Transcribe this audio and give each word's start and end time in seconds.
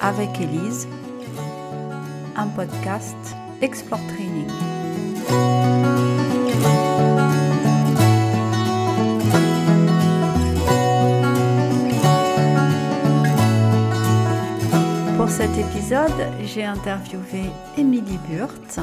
avec 0.00 0.40
Elise, 0.42 0.86
un 2.36 2.48
podcast 2.48 3.16
Explore 3.62 4.00
Training. 4.08 4.46
Pour 15.16 15.30
cet 15.30 15.56
épisode, 15.56 16.10
j'ai 16.44 16.64
interviewé 16.64 17.50
Émilie 17.78 18.18
Burt 18.28 18.80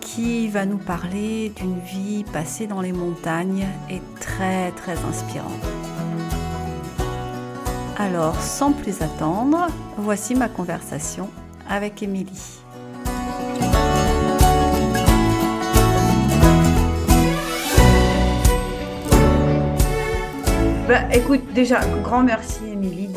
qui 0.00 0.48
va 0.48 0.64
nous 0.64 0.78
parler 0.78 1.50
d'une 1.50 1.78
vie 1.80 2.24
passée 2.32 2.66
dans 2.66 2.80
les 2.80 2.92
montagnes 2.92 3.66
et 3.90 4.00
très 4.20 4.70
très 4.72 4.98
inspirante. 5.04 5.87
Alors, 8.00 8.40
sans 8.40 8.72
plus 8.72 9.02
attendre, 9.02 9.66
voici 9.96 10.36
ma 10.36 10.48
conversation 10.48 11.28
avec 11.68 12.00
Émilie. 12.00 12.60
Bah, 20.86 21.12
écoute, 21.12 21.52
déjà, 21.54 21.80
grand 22.04 22.22
merci 22.22 22.68
Émilie 22.68 23.08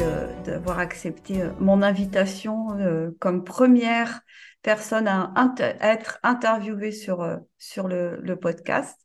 d'avoir 0.45 0.79
accepté 0.79 1.43
euh, 1.43 1.51
mon 1.59 1.83
invitation 1.83 2.75
euh, 2.79 3.11
comme 3.19 3.43
première 3.43 4.21
personne 4.63 5.07
à, 5.07 5.31
être 5.79 6.17
interviewée 6.23 6.91
sur, 6.91 7.21
euh, 7.21 7.37
sur 7.59 7.87
le, 7.87 8.19
le 8.23 8.35
podcast. 8.35 8.99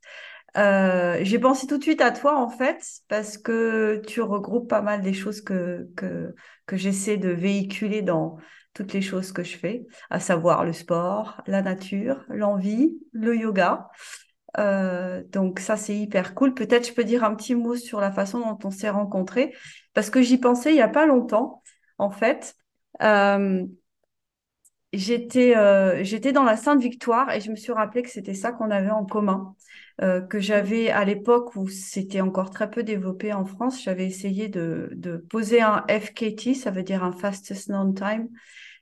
Euh, 0.57 1.19
j'ai 1.21 1.37
pensé 1.37 1.67
tout 1.67 1.77
de 1.77 1.83
suite 1.83 2.01
à 2.01 2.11
toi 2.11 2.37
en 2.37 2.49
fait 2.49 2.83
parce 3.07 3.37
que 3.37 4.01
tu 4.07 4.21
regroupes 4.21 4.67
pas 4.67 4.81
mal 4.81 5.01
des 5.01 5.13
choses 5.13 5.41
que 5.41 5.87
que, 5.95 6.33
j'essaie 6.75 7.17
de 7.17 7.29
véhiculer 7.29 8.01
dans 8.01 8.37
toutes 8.73 8.93
les 8.93 9.01
choses 9.01 9.31
que 9.31 9.43
je 9.43 9.57
fais, 9.57 9.85
à 10.09 10.19
savoir 10.19 10.63
le 10.65 10.73
sport, 10.73 11.41
la 11.47 11.61
nature, 11.61 12.25
l'envie, 12.29 12.97
le 13.11 13.35
yoga. 13.35 13.89
Euh, 14.57 15.23
donc 15.31 15.59
ça 15.59 15.77
c'est 15.77 15.95
hyper 15.95 16.33
cool. 16.33 16.53
Peut-être 16.53 16.87
je 16.87 16.93
peux 16.93 17.03
dire 17.03 17.23
un 17.23 17.35
petit 17.35 17.53
mot 17.53 17.75
sur 17.75 17.99
la 17.99 18.11
façon 18.11 18.39
dont 18.39 18.57
on 18.63 18.71
s'est 18.71 18.89
rencontrés 18.89 19.53
parce 19.93 20.09
que 20.09 20.21
j'y 20.21 20.39
pensais 20.39 20.71
il 20.71 20.77
y 20.77 20.81
a 20.81 20.87
pas 20.87 21.05
longtemps 21.05 21.61
en 21.99 22.09
fait. 22.09 22.55
Euh, 23.03 23.63
j'étais 24.93 25.55
euh, 25.57 26.03
j'étais 26.03 26.31
dans 26.31 26.43
la 26.43 26.57
Sainte 26.57 26.81
Victoire 26.81 27.31
et 27.31 27.41
je 27.41 27.51
me 27.51 27.55
suis 27.55 27.71
rappelé 27.71 28.03
que 28.03 28.09
c'était 28.09 28.33
ça 28.33 28.51
qu'on 28.51 28.71
avait 28.71 28.89
en 28.91 29.05
commun. 29.05 29.55
Euh, 30.03 30.21
que 30.21 30.39
j'avais 30.39 30.89
à 30.91 31.03
l'époque 31.05 31.55
où 31.55 31.67
c'était 31.69 32.21
encore 32.21 32.51
très 32.51 32.69
peu 32.69 32.83
développé 32.83 33.33
en 33.33 33.45
France, 33.45 33.81
j'avais 33.81 34.05
essayé 34.05 34.47
de, 34.47 34.89
de 34.93 35.17
poser 35.17 35.61
un 35.61 35.83
FKT, 35.89 36.53
ça 36.53 36.69
veut 36.69 36.83
dire 36.83 37.03
un 37.03 37.11
fastest 37.11 37.69
known 37.69 37.95
time, 37.95 38.27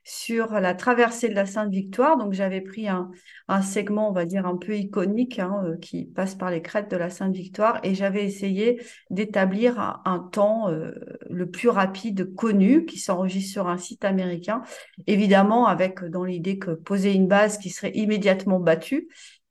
sur 0.08 0.60
la 0.60 0.72
traversée 0.72 1.28
de 1.28 1.34
la 1.34 1.46
Sainte-Victoire. 1.46 2.16
Donc 2.16 2.32
j'avais 2.32 2.60
pris 2.60 2.86
un, 2.86 3.10
un, 3.48 3.60
segment, 3.60 4.08
on 4.08 4.12
va 4.12 4.24
dire, 4.24 4.46
un 4.46 4.56
peu 4.56 4.76
iconique 4.76 5.40
hein, 5.40 5.64
euh, 5.64 5.76
qui 5.78 6.04
passe 6.04 6.36
par 6.36 6.52
les 6.52 6.62
crêtes 6.62 6.88
de 6.88 6.96
la 6.96 7.10
Sainte-Victoire 7.10 7.80
et 7.82 7.96
j'avais 7.96 8.24
essayé 8.24 8.80
d'établir 9.10 10.00
un, 10.04 10.20
temps 10.30 10.70
euh, 10.70 10.92
le 11.28 11.50
plus 11.50 11.68
rapide 11.68 12.34
connu 12.36 12.84
qui 12.84 13.00
s'enregistre 13.00 13.52
sur 13.52 13.68
un 13.68 13.78
site 13.78 14.04
américain, 14.04 14.62
évidemment 15.08 15.66
avec 15.66 16.04
dans 16.04 16.24
l'idée 16.24 16.58
que 16.58 16.70
poser 16.70 17.12
une 17.12 17.26
base 17.26 17.58
qui 17.58 17.70
serait 17.70 17.92
immédiatement 17.94 18.60
battue. 18.60 19.08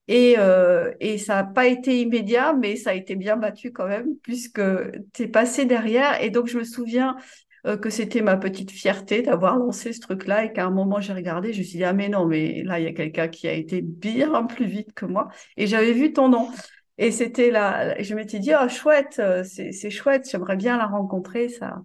Et, 0.08 0.36
euh, 0.38 0.92
et 1.00 1.18
ça 1.18 1.36
n'a 1.36 1.44
pas 1.44 1.66
été 1.66 2.00
immédiat, 2.00 2.54
mais 2.54 2.76
ça 2.76 2.92
a 2.92 2.94
été 2.94 3.16
bien 3.16 3.38
battu 3.38 3.72
quand 3.72 3.88
même, 3.88 4.16
puisque 4.22 4.62
tu 5.14 5.24
es 5.24 5.28
passé 5.28 5.66
derrière. 5.66 6.22
Et 6.22 6.30
donc, 6.30 6.46
je 6.46 6.60
me 6.60 6.64
souviens 6.64 7.18
euh, 7.66 7.78
que 7.78 7.90
c'était 7.90 8.22
ma 8.22 8.38
petite 8.38 8.72
fierté 8.72 9.22
d'avoir 9.22 9.58
lancé 9.58 9.92
ce 9.94 10.00
truc-là 10.00 10.46
et 10.46 10.54
qu'à 10.54 10.66
un 10.66 10.72
moment, 10.72 11.00
j'ai 11.00 11.14
regardé, 11.14 11.52
je 11.54 11.60
me 11.60 11.64
suis 11.64 11.78
dit, 11.78 11.84
ah 11.84 11.94
mais 11.94 12.10
non, 12.10 12.26
mais 12.28 12.64
là, 12.64 12.80
il 12.80 12.84
y 12.86 12.88
a 12.88 12.94
quelqu'un 12.94 13.28
qui 13.28 13.48
a 13.48 13.54
été 13.54 13.82
bien 13.82 14.44
plus 14.44 14.66
vite 14.66 14.94
que 14.94 15.06
moi. 15.06 15.30
Et 15.58 15.68
j'avais 15.68 15.94
vu 15.94 16.14
ton 16.14 16.30
nom. 16.30 16.50
Et 16.98 17.12
c'était 17.12 17.52
là, 17.52 18.02
je 18.02 18.16
m'étais 18.16 18.40
dit, 18.40 18.52
oh, 18.54 18.70
chouette, 18.70 19.18
euh, 19.20 19.44
c'est 19.44 19.90
chouette, 19.90 20.30
j'aimerais 20.30 20.56
bien 20.56 20.78
la 20.78 20.86
rencontrer. 20.86 21.50
Ça, 21.50 21.82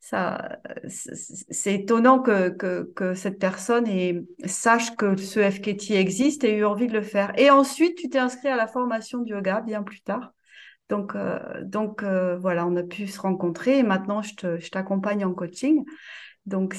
ça, 0.00 0.58
c'est 0.88 1.74
étonnant 1.74 2.18
que, 2.20 2.48
que, 2.94 3.14
cette 3.14 3.38
personne 3.38 3.86
ait, 3.86 4.24
sache 4.44 4.96
que 4.96 5.16
ce 5.16 5.38
FKT 5.50 5.92
existe 5.92 6.44
et 6.44 6.50
ait 6.50 6.58
eu 6.58 6.64
envie 6.64 6.88
de 6.88 6.92
le 6.92 7.02
faire. 7.02 7.32
Et 7.38 7.50
ensuite, 7.50 7.96
tu 7.96 8.08
t'es 8.08 8.18
inscrit 8.18 8.48
à 8.48 8.56
la 8.56 8.66
formation 8.66 9.20
de 9.20 9.30
yoga 9.30 9.60
bien 9.60 9.82
plus 9.82 10.00
tard. 10.00 10.32
Donc, 10.92 11.14
euh, 11.14 11.38
euh, 12.02 12.36
voilà, 12.36 12.66
on 12.66 12.76
a 12.76 12.82
pu 12.82 13.06
se 13.06 13.18
rencontrer 13.18 13.78
et 13.78 13.82
maintenant 13.82 14.20
je 14.20 14.68
t'accompagne 14.68 15.24
en 15.24 15.32
coaching. 15.32 15.86
Donc, 16.44 16.76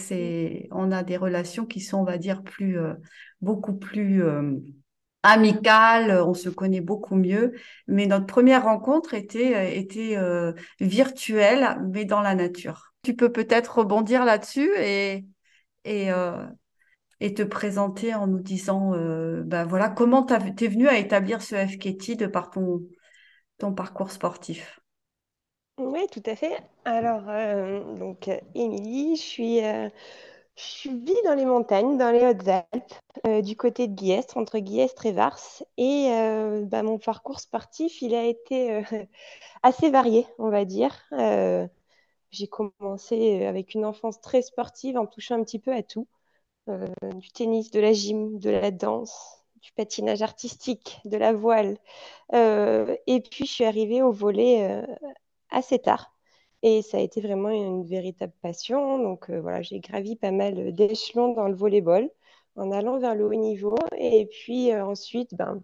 on 0.70 0.92
a 0.92 1.02
des 1.02 1.18
relations 1.18 1.66
qui 1.66 1.80
sont, 1.80 1.98
on 1.98 2.04
va 2.04 2.20
dire, 2.20 2.44
euh, 2.62 2.94
beaucoup 3.42 3.74
plus 3.74 4.24
amicales, 5.24 6.12
on 6.22 6.36
se 6.36 6.50
connaît 6.50 6.80
beaucoup 6.80 7.16
mieux. 7.16 7.54
Mais 7.88 8.06
notre 8.06 8.28
première 8.28 8.66
rencontre 8.66 9.16
était, 9.16 10.54
virtuelle, 10.80 11.80
mais 11.92 12.06
dans 12.06 12.22
la 12.22 12.36
nature. 12.36 12.94
Tu 13.02 13.16
peux 13.16 13.32
peut-être 13.32 13.80
rebondir 13.80 14.26
là-dessus 14.26 14.70
et, 14.78 15.26
te 15.84 17.42
présenter 17.42 18.14
en 18.14 18.28
nous 18.28 18.42
disant, 18.42 18.92
ben 18.92 19.66
voilà, 19.66 19.90
comment 19.90 20.24
tu 20.24 20.36
es 20.36 20.68
venu 20.68 20.88
à 20.88 21.00
établir 21.00 21.42
ce 21.42 21.56
FKT 21.56 22.16
de 22.16 22.28
par 22.28 22.52
ton, 22.52 22.84
ton 23.58 23.74
parcours 23.74 24.12
sportif? 24.12 24.80
Oui, 25.78 26.08
tout 26.12 26.22
à 26.26 26.36
fait. 26.36 26.62
Alors, 26.86 27.24
euh, 27.30 27.96
donc, 27.96 28.30
Émilie, 28.54 29.16
je 29.16 29.22
suis, 29.22 29.60
je 29.60 30.90
vis 30.90 31.16
dans 31.26 31.36
les 31.36 31.46
montagnes, 31.46 31.98
dans 31.98 32.12
les 32.12 32.26
Hautes-Alpes, 32.26 33.44
du 33.44 33.56
côté 33.56 33.88
de 33.88 33.94
Guillestre, 33.94 34.38
entre 34.38 34.60
Guillestre 34.60 35.06
et 35.06 35.12
Vars. 35.12 35.40
Et 35.78 36.10
bah, 36.66 36.84
mon 36.84 37.00
parcours 37.00 37.40
sportif, 37.40 38.02
il 38.02 38.14
a 38.14 38.26
été 38.26 38.84
assez 39.64 39.90
varié, 39.90 40.28
on 40.38 40.50
va 40.50 40.66
dire. 40.66 40.94
J'ai 42.32 42.48
commencé 42.48 43.46
avec 43.46 43.76
une 43.76 43.86
enfance 43.86 44.20
très 44.20 44.42
sportive 44.42 44.98
en 44.98 45.06
touchant 45.06 45.36
un 45.40 45.44
petit 45.44 45.60
peu 45.60 45.72
à 45.74 45.84
tout. 45.84 46.08
Euh, 46.70 46.88
du 47.16 47.30
tennis, 47.32 47.72
de 47.72 47.80
la 47.80 47.94
gym, 47.94 48.40
de 48.40 48.50
la 48.50 48.72
danse, 48.72 49.43
du 49.64 49.72
patinage 49.74 50.22
artistique, 50.22 51.00
de 51.06 51.18
la 51.18 51.34
voile. 51.34 51.78
Euh, 52.34 52.96
et 53.08 53.22
puis, 53.22 53.46
je 53.46 53.52
suis 53.52 53.66
arrivée 53.66 54.02
au 54.04 54.12
volet 54.12 54.70
euh, 54.70 54.86
assez 55.52 55.80
tard. 55.80 56.14
Et 56.64 56.82
ça 56.82 56.98
a 56.98 57.02
été 57.02 57.22
vraiment 57.22 57.50
une 57.50 57.86
véritable 57.86 58.34
passion. 58.42 59.00
Donc, 59.00 59.30
voilà, 59.32 59.62
j'ai 59.62 59.80
gravi 59.80 60.16
pas 60.16 60.32
mal 60.32 60.74
d'échelons 60.74 61.34
dans 61.34 61.48
le 61.48 61.56
volleyball 61.56 62.10
en 62.56 62.72
allant 62.72 63.00
vers 63.00 63.16
le 63.16 63.26
haut 63.26 63.34
niveau. 63.36 63.76
Et 63.98 64.28
puis, 64.28 64.74
ensuite, 64.76 65.36
ben, 65.36 65.62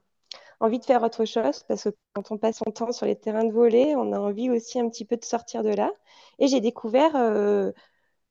envie 0.59 0.79
de 0.79 0.85
faire 0.85 1.03
autre 1.03 1.25
chose 1.25 1.63
parce 1.67 1.83
que 1.85 1.89
quand 2.13 2.31
on 2.31 2.38
passe 2.38 2.57
son 2.57 2.71
temps 2.71 2.91
sur 2.91 3.05
les 3.05 3.15
terrains 3.15 3.45
de 3.45 3.53
volley, 3.53 3.95
on 3.95 4.11
a 4.13 4.19
envie 4.19 4.49
aussi 4.49 4.79
un 4.79 4.89
petit 4.89 5.05
peu 5.05 5.15
de 5.17 5.23
sortir 5.23 5.63
de 5.63 5.69
là. 5.69 5.91
Et 6.39 6.47
j'ai 6.47 6.61
découvert 6.61 7.15
euh, 7.15 7.71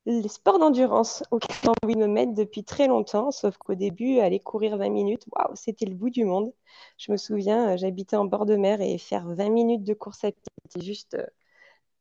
les 0.08 0.28
sports 0.28 0.58
d'endurance 0.58 1.22
auxquels 1.30 1.56
j'ai 1.62 1.68
envie 1.84 1.94
de 1.94 2.00
me 2.00 2.06
mettre 2.06 2.32
depuis 2.32 2.64
très 2.64 2.86
longtemps, 2.88 3.30
sauf 3.30 3.58
qu'au 3.58 3.74
début, 3.74 4.20
aller 4.20 4.40
courir 4.40 4.78
20 4.78 4.88
minutes, 4.88 5.24
waouh, 5.30 5.54
c'était 5.54 5.84
le 5.84 5.94
bout 5.94 6.08
du 6.08 6.24
monde. 6.24 6.50
Je 6.96 7.12
me 7.12 7.18
souviens, 7.18 7.74
euh, 7.74 7.76
j'habitais 7.76 8.16
en 8.16 8.24
bord 8.24 8.46
de 8.46 8.56
mer 8.56 8.80
et 8.80 8.96
faire 8.96 9.28
20 9.28 9.50
minutes 9.50 9.84
de 9.84 9.92
course 9.92 10.24
à 10.24 10.32
pied, 10.32 10.42
c'était 10.64 10.84
juste 10.84 11.14
euh, 11.14 11.26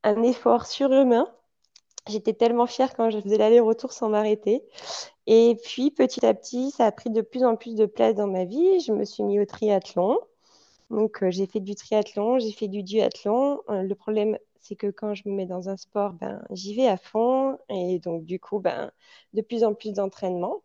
un 0.03 0.23
effort 0.23 0.67
surhumain. 0.67 1.27
J'étais 2.07 2.33
tellement 2.33 2.67
fière 2.67 2.95
quand 2.95 3.09
je 3.09 3.19
faisais 3.19 3.37
l'aller-retour 3.37 3.91
sans 3.91 4.09
m'arrêter. 4.09 4.63
Et 5.27 5.57
puis, 5.65 5.91
petit 5.91 6.25
à 6.25 6.33
petit, 6.33 6.71
ça 6.71 6.85
a 6.85 6.91
pris 6.93 7.09
de 7.09 7.21
plus 7.21 7.43
en 7.43 7.57
plus 7.57 7.75
de 7.75 7.85
place 7.85 8.15
dans 8.15 8.27
ma 8.27 8.45
vie. 8.45 8.79
Je 8.79 8.93
me 8.93 9.03
suis 9.03 9.23
mis 9.23 9.39
au 9.41 9.45
triathlon. 9.45 10.17
Donc, 10.91 11.23
euh, 11.23 11.31
j'ai 11.31 11.47
fait 11.47 11.59
du 11.59 11.75
triathlon, 11.75 12.39
j'ai 12.39 12.53
fait 12.53 12.69
du 12.69 12.83
duathlon. 12.83 13.59
Le 13.67 13.93
problème, 13.95 14.37
c'est 14.67 14.75
que 14.75 14.87
quand 14.87 15.13
je 15.15 15.27
me 15.29 15.33
mets 15.35 15.45
dans 15.45 15.69
un 15.69 15.77
sport, 15.77 16.13
ben, 16.13 16.43
j'y 16.51 16.75
vais 16.75 16.87
à 16.87 16.97
fond. 16.97 17.57
Et 17.69 17.99
donc, 17.99 18.25
du 18.25 18.39
coup, 18.39 18.59
ben, 18.59 18.91
de 19.33 19.41
plus 19.41 19.63
en 19.63 19.73
plus 19.73 19.93
d'entraînement. 19.93 20.63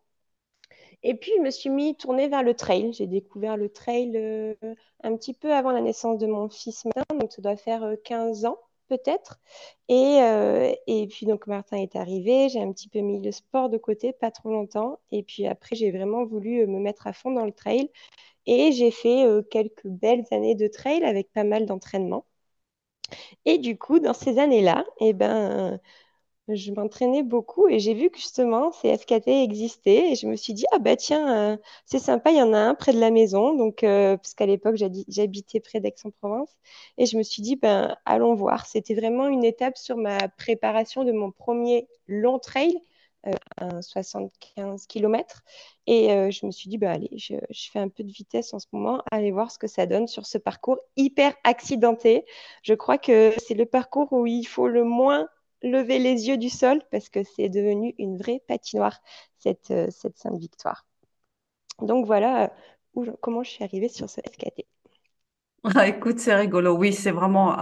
Et 1.03 1.15
puis, 1.15 1.31
je 1.37 1.41
me 1.41 1.51
suis 1.51 1.69
mis 1.69 1.95
tournée 1.95 2.27
vers 2.29 2.43
le 2.43 2.53
trail. 2.55 2.93
J'ai 2.93 3.07
découvert 3.07 3.57
le 3.57 3.69
trail 3.69 4.11
euh, 4.15 4.55
un 5.03 5.15
petit 5.17 5.33
peu 5.33 5.53
avant 5.53 5.71
la 5.71 5.81
naissance 5.81 6.17
de 6.19 6.27
mon 6.27 6.49
fils 6.49 6.85
Martin, 6.85 7.15
donc 7.17 7.31
ça 7.31 7.41
doit 7.41 7.57
faire 7.57 7.95
15 8.03 8.45
ans 8.45 8.57
peut-être. 8.87 9.39
Et, 9.89 10.21
euh, 10.21 10.73
et 10.87 11.07
puis 11.07 11.25
donc 11.25 11.47
Martin 11.47 11.77
est 11.77 11.95
arrivé, 11.95 12.49
j'ai 12.49 12.61
un 12.61 12.71
petit 12.71 12.89
peu 12.89 12.99
mis 12.99 13.21
le 13.21 13.31
sport 13.31 13.69
de 13.69 13.77
côté, 13.77 14.13
pas 14.13 14.31
trop 14.31 14.51
longtemps. 14.51 14.99
Et 15.11 15.23
puis 15.23 15.47
après, 15.47 15.75
j'ai 15.75 15.91
vraiment 15.91 16.25
voulu 16.25 16.61
euh, 16.61 16.67
me 16.67 16.79
mettre 16.79 17.07
à 17.07 17.13
fond 17.13 17.31
dans 17.31 17.45
le 17.45 17.51
trail. 17.53 17.89
Et 18.47 18.71
j'ai 18.73 18.91
fait 18.91 19.25
euh, 19.25 19.41
quelques 19.43 19.87
belles 19.87 20.25
années 20.31 20.55
de 20.55 20.67
trail 20.67 21.03
avec 21.03 21.31
pas 21.33 21.43
mal 21.45 21.65
d'entraînement. 21.65 22.25
Et 23.45 23.57
du 23.57 23.77
coup, 23.77 23.99
dans 23.99 24.13
ces 24.13 24.39
années-là, 24.39 24.85
eh 24.99 25.13
ben, 25.13 25.79
je 26.49 26.71
m'entraînais 26.73 27.23
beaucoup 27.23 27.67
et 27.69 27.79
j'ai 27.79 27.93
vu 27.93 28.09
que 28.09 28.17
justement 28.17 28.71
ces 28.73 28.97
FKT 28.97 29.29
existaient 29.29 30.11
et 30.11 30.15
je 30.15 30.27
me 30.27 30.35
suis 30.35 30.53
dit 30.53 30.65
ah 30.73 30.79
bah 30.79 30.97
tiens 30.97 31.53
euh, 31.53 31.57
c'est 31.85 31.99
sympa 31.99 32.31
il 32.31 32.37
y 32.37 32.41
en 32.41 32.53
a 32.53 32.57
un 32.59 32.75
près 32.75 32.93
de 32.93 32.99
la 32.99 33.11
maison. 33.11 33.55
Donc 33.55 33.83
euh, 33.83 34.17
parce 34.17 34.33
qu'à 34.33 34.45
l'époque 34.45 34.75
j'habitais 35.07 35.59
près 35.61 35.79
d'Aix-en-Provence 35.79 36.49
et 36.97 37.05
je 37.05 37.17
me 37.17 37.23
suis 37.23 37.41
dit 37.41 37.55
ben 37.55 37.95
allons 38.05 38.35
voir. 38.35 38.65
C'était 38.65 38.95
vraiment 38.95 39.27
une 39.27 39.43
étape 39.45 39.77
sur 39.77 39.97
ma 39.97 40.17
préparation 40.29 41.03
de 41.05 41.11
mon 41.13 41.31
premier 41.31 41.87
long 42.07 42.39
trail 42.39 42.77
un 43.57 43.81
75 43.81 44.87
km. 44.87 45.43
Et 45.87 46.31
je 46.31 46.45
me 46.45 46.51
suis 46.51 46.69
dit, 46.69 46.77
bah, 46.77 46.91
allez, 46.91 47.09
je, 47.17 47.35
fais 47.71 47.79
un 47.79 47.89
peu 47.89 48.03
de 48.03 48.11
vitesse 48.11 48.53
en 48.53 48.59
ce 48.59 48.67
moment, 48.71 49.01
allez 49.11 49.31
voir 49.31 49.51
ce 49.51 49.57
que 49.57 49.67
ça 49.67 49.85
donne 49.85 50.07
sur 50.07 50.25
ce 50.25 50.37
parcours 50.37 50.79
hyper 50.95 51.33
accidenté. 51.43 52.25
Je 52.63 52.73
crois 52.73 52.97
que 52.97 53.33
c'est 53.45 53.55
le 53.55 53.65
parcours 53.65 54.11
où 54.13 54.25
il 54.25 54.45
faut 54.45 54.67
le 54.67 54.83
moins 54.83 55.27
lever 55.61 55.99
les 55.99 56.27
yeux 56.27 56.37
du 56.37 56.49
sol 56.49 56.81
parce 56.91 57.09
que 57.09 57.23
c'est 57.23 57.49
devenu 57.49 57.95
une 57.97 58.17
vraie 58.17 58.41
patinoire, 58.47 58.99
cette, 59.37 59.73
cette 59.91 60.17
Sainte 60.17 60.37
Victoire. 60.37 60.85
Donc 61.81 62.05
voilà 62.05 62.53
comment 63.21 63.43
je 63.43 63.49
suis 63.49 63.63
arrivée 63.63 63.89
sur 63.89 64.09
ce 64.09 64.21
SKT. 64.21 64.65
Ah, 65.75 65.87
écoute, 65.87 66.19
c'est 66.19 66.35
rigolo. 66.35 66.75
Oui, 66.75 66.91
c'est 66.91 67.11
vraiment 67.11 67.57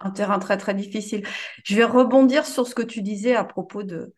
un, 0.00 0.10
terrain 0.10 0.40
très, 0.40 0.56
très 0.56 0.74
difficile. 0.74 1.24
Je 1.62 1.76
vais 1.76 1.84
rebondir 1.84 2.46
sur 2.46 2.66
ce 2.66 2.74
que 2.74 2.82
tu 2.82 3.00
disais 3.00 3.36
à 3.36 3.44
propos 3.44 3.84
de, 3.84 4.12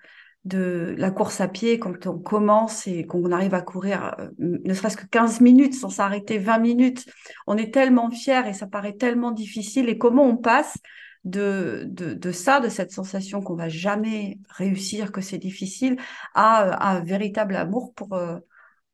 de 0.47 0.95
la 0.97 1.11
course 1.11 1.41
à 1.41 1.49
pied 1.49 1.79
quand 1.81 2.07
on 2.07 2.19
commence 2.19 2.87
et 2.87 3.05
qu'on 3.05 3.33
arrive 3.33 3.55
à 3.55 3.63
courir 3.63 4.15
euh, 4.21 4.29
ne 4.39 4.73
serait-ce 4.75 4.97
que 4.97 5.07
15 5.07 5.41
minutes 5.41 5.75
sans 5.75 5.91
s'arrêter 5.91 6.39
20 6.39 6.59
minutes. 6.59 7.07
On 7.49 7.57
est 7.57 7.75
tellement 7.75 8.11
fiers 8.11 8.47
et 8.47 8.53
ça 8.53 8.67
paraît 8.69 8.93
tellement 8.95 9.33
difficile. 9.33 9.89
Et 9.89 9.99
comment 9.99 10.25
on 10.25 10.37
passe 10.37 10.79
de, 11.25 11.85
de, 11.89 12.31
ça, 12.31 12.61
de 12.61 12.69
cette 12.69 12.93
sensation 12.93 13.41
qu'on 13.43 13.57
va 13.57 13.69
jamais 13.69 14.39
réussir, 14.49 15.11
que 15.11 15.21
c'est 15.21 15.39
difficile, 15.39 15.97
à, 16.35 16.91
un 16.93 17.01
véritable 17.01 17.57
amour 17.57 17.93
pour, 17.95 18.13
euh, 18.15 18.39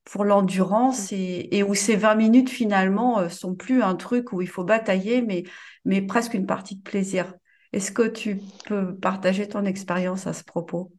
pour 0.04 0.24
l'endurance 0.24 1.12
et, 1.12 1.48
et, 1.52 1.62
où 1.62 1.74
ces 1.74 1.96
20 1.96 2.14
minutes 2.14 2.48
finalement 2.48 3.18
euh, 3.18 3.28
sont 3.28 3.54
plus 3.54 3.82
un 3.82 3.94
truc 3.94 4.32
où 4.32 4.40
il 4.40 4.48
faut 4.48 4.64
batailler, 4.64 5.20
mais, 5.20 5.44
mais 5.84 6.00
presque 6.00 6.32
une 6.32 6.46
partie 6.46 6.76
de 6.76 6.82
plaisir. 6.82 7.34
Est-ce 7.72 7.92
que 7.92 8.06
tu 8.06 8.40
peux 8.66 8.94
partager 8.96 9.48
ton 9.48 9.64
expérience 9.64 10.26
à 10.26 10.32
ce 10.32 10.44
propos? 10.44 10.92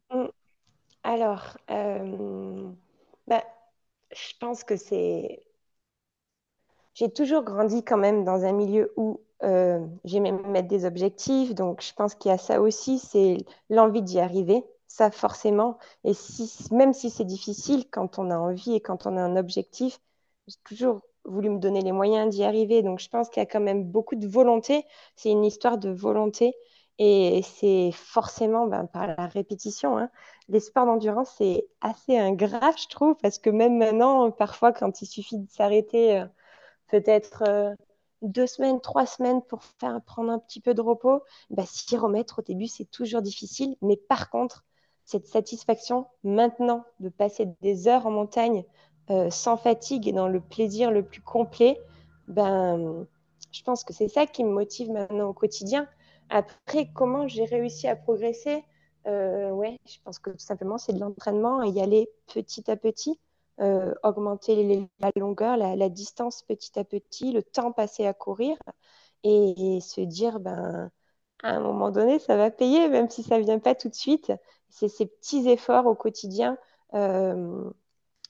Alors, 1.14 1.56
euh, 1.70 2.68
bah, 3.28 3.44
je 4.10 4.32
pense 4.40 4.64
que 4.64 4.76
c'est... 4.76 5.46
J'ai 6.94 7.08
toujours 7.12 7.44
grandi 7.44 7.84
quand 7.84 7.96
même 7.96 8.24
dans 8.24 8.44
un 8.44 8.50
milieu 8.52 8.92
où 8.96 9.20
euh, 9.44 9.78
j'aimais 10.04 10.32
mettre 10.32 10.66
des 10.66 10.84
objectifs, 10.84 11.54
donc 11.54 11.82
je 11.82 11.92
pense 11.94 12.16
qu'il 12.16 12.30
y 12.30 12.34
a 12.34 12.38
ça 12.38 12.60
aussi, 12.60 12.98
c'est 12.98 13.36
l'envie 13.70 14.02
d'y 14.02 14.18
arriver, 14.18 14.64
ça 14.88 15.12
forcément. 15.12 15.78
Et 16.02 16.14
même 16.72 16.92
si 16.92 17.10
c'est 17.10 17.24
difficile, 17.24 17.88
quand 17.92 18.18
on 18.18 18.28
a 18.32 18.36
envie 18.36 18.74
et 18.74 18.80
quand 18.80 19.06
on 19.06 19.16
a 19.16 19.20
un 19.22 19.36
objectif, 19.36 20.00
j'ai 20.48 20.56
toujours 20.64 21.00
voulu 21.24 21.48
me 21.48 21.58
donner 21.60 21.80
les 21.80 21.92
moyens 21.92 22.28
d'y 22.34 22.42
arriver. 22.42 22.82
Donc 22.82 22.98
je 22.98 23.08
pense 23.08 23.28
qu'il 23.28 23.40
y 23.40 23.44
a 23.44 23.46
quand 23.46 23.60
même 23.60 23.84
beaucoup 23.84 24.16
de 24.16 24.26
volonté. 24.26 24.84
C'est 25.14 25.30
une 25.30 25.44
histoire 25.44 25.78
de 25.78 25.90
volonté. 25.90 26.54
Et 26.98 27.42
c'est 27.42 27.90
forcément 27.92 28.66
ben, 28.66 28.86
par 28.86 29.06
la 29.08 29.26
répétition. 29.26 29.98
Hein. 29.98 30.10
Les 30.48 30.60
sports 30.60 30.86
d'endurance, 30.86 31.34
c'est 31.38 31.66
assez 31.80 32.18
ingrat, 32.18 32.72
je 32.76 32.88
trouve, 32.88 33.16
parce 33.22 33.38
que 33.38 33.50
même 33.50 33.78
maintenant, 33.78 34.30
parfois, 34.30 34.72
quand 34.72 35.00
il 35.02 35.06
suffit 35.06 35.38
de 35.38 35.50
s'arrêter 35.50 36.20
euh, 36.20 36.26
peut-être 36.88 37.44
euh, 37.48 37.74
deux 38.22 38.46
semaines, 38.46 38.80
trois 38.80 39.06
semaines 39.06 39.42
pour 39.42 39.62
faire 39.80 40.00
prendre 40.02 40.30
un 40.30 40.38
petit 40.38 40.60
peu 40.60 40.74
de 40.74 40.80
repos, 40.82 41.22
ben, 41.50 41.64
s'y 41.66 41.96
remettre 41.96 42.40
au 42.40 42.42
début, 42.42 42.66
c'est 42.66 42.90
toujours 42.90 43.22
difficile. 43.22 43.76
Mais 43.82 43.96
par 43.96 44.30
contre, 44.30 44.64
cette 45.04 45.26
satisfaction 45.26 46.06
maintenant 46.24 46.84
de 47.00 47.08
passer 47.08 47.48
des 47.62 47.88
heures 47.88 48.06
en 48.06 48.10
montagne 48.10 48.64
euh, 49.10 49.30
sans 49.30 49.56
fatigue 49.56 50.08
et 50.08 50.12
dans 50.12 50.28
le 50.28 50.40
plaisir 50.40 50.90
le 50.90 51.04
plus 51.04 51.20
complet, 51.20 51.78
ben, 52.28 53.06
je 53.52 53.62
pense 53.62 53.84
que 53.84 53.92
c'est 53.92 54.08
ça 54.08 54.26
qui 54.26 54.44
me 54.44 54.50
motive 54.50 54.90
maintenant 54.90 55.28
au 55.28 55.34
quotidien. 55.34 55.88
Après, 56.30 56.90
comment 56.94 57.28
j'ai 57.28 57.44
réussi 57.44 57.86
à 57.86 57.96
progresser? 57.96 58.64
Euh, 59.06 59.50
Ouais, 59.50 59.78
je 59.86 59.98
pense 60.04 60.18
que 60.18 60.30
tout 60.30 60.38
simplement, 60.38 60.78
c'est 60.78 60.92
de 60.92 61.00
l'entraînement 61.00 61.62
et 61.62 61.70
y 61.70 61.80
aller 61.80 62.08
petit 62.32 62.70
à 62.70 62.76
petit, 62.76 63.20
euh, 63.60 63.94
augmenter 64.02 64.88
la 65.00 65.10
longueur, 65.16 65.56
la, 65.56 65.88
distance 65.88 66.42
petit 66.42 66.78
à 66.78 66.84
petit, 66.84 67.32
le 67.32 67.42
temps 67.42 67.72
passé 67.72 68.06
à 68.06 68.14
courir 68.14 68.56
et, 69.22 69.78
se 69.80 70.00
dire, 70.00 70.40
ben, 70.40 70.90
à 71.42 71.50
un 71.50 71.60
moment 71.60 71.90
donné, 71.90 72.18
ça 72.18 72.36
va 72.36 72.50
payer, 72.50 72.88
même 72.88 73.10
si 73.10 73.22
ça 73.22 73.38
ne 73.38 73.44
vient 73.44 73.58
pas 73.58 73.74
tout 73.74 73.88
de 73.88 73.94
suite. 73.94 74.32
C'est 74.70 74.88
ces 74.88 75.06
petits 75.06 75.48
efforts 75.48 75.86
au 75.86 75.94
quotidien 75.94 76.58
euh, 76.94 77.70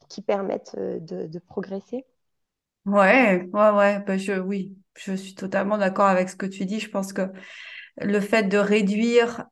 qui 0.08 0.22
permettent 0.22 0.76
de, 0.76 1.38
progresser. 1.38 2.04
Ouais, 2.84 3.48
ouais, 3.52 3.70
ouais. 3.70 4.00
Ben 4.00 4.20
oui, 4.40 4.76
je 4.96 5.14
suis 5.14 5.34
totalement 5.34 5.78
d'accord 5.78 6.06
avec 6.06 6.28
ce 6.28 6.36
que 6.36 6.46
tu 6.46 6.66
dis. 6.66 6.80
Je 6.80 6.90
pense 6.90 7.12
que 7.12 7.32
le 7.98 8.20
fait 8.20 8.42
de 8.44 8.58
réduire 8.58 9.46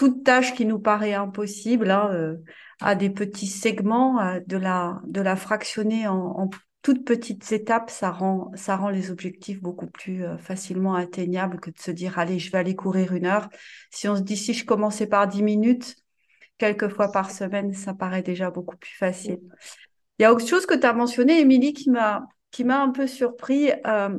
toute 0.00 0.24
tâche 0.24 0.54
qui 0.54 0.64
nous 0.64 0.78
paraît 0.78 1.12
impossible 1.12 1.90
hein, 1.90 2.08
euh, 2.10 2.36
à 2.80 2.94
des 2.94 3.10
petits 3.10 3.46
segments, 3.46 4.40
de 4.46 4.56
la 4.56 5.02
de 5.06 5.20
la 5.20 5.36
fractionner 5.36 6.08
en, 6.08 6.48
toutes 6.80 7.04
petites 7.04 7.52
étapes, 7.52 7.90
ça 7.90 8.10
rend 8.10 8.50
ça 8.54 8.76
rend 8.76 8.88
les 8.88 9.10
objectifs 9.10 9.60
beaucoup 9.60 9.88
plus 9.88 10.24
euh, 10.24 10.38
facilement 10.38 10.94
atteignables 10.94 11.60
que 11.60 11.68
de 11.68 11.78
se 11.78 11.90
dire 11.90 12.18
allez 12.18 12.38
je 12.38 12.50
vais 12.50 12.56
aller 12.56 12.74
courir 12.74 13.12
une 13.12 13.26
heure. 13.26 13.50
Si 13.90 14.08
on 14.08 14.16
se 14.16 14.22
dit 14.22 14.38
si 14.38 14.54
je 14.54 14.64
commençais 14.64 15.06
par 15.06 15.28
dix 15.28 15.42
minutes, 15.42 15.96
quelques 16.56 16.88
fois 16.88 17.12
par 17.12 17.30
semaine, 17.30 17.74
ça 17.74 17.92
paraît 17.92 18.22
déjà 18.22 18.50
beaucoup 18.50 18.78
plus 18.78 18.96
facile. 18.96 19.38
Il 20.18 20.22
y 20.22 20.24
a 20.24 20.32
autre 20.32 20.48
chose 20.48 20.64
que 20.64 20.76
tu 20.76 20.86
as 20.86 20.94
mentionné, 20.94 21.40
Émilie, 21.40 21.74
qui 21.74 21.90
m'a 21.90 22.26
qui 22.50 22.64
m'a 22.64 22.80
un 22.82 22.88
peu 22.88 23.06
surpris. 23.06 23.70
Euh, 23.86 24.18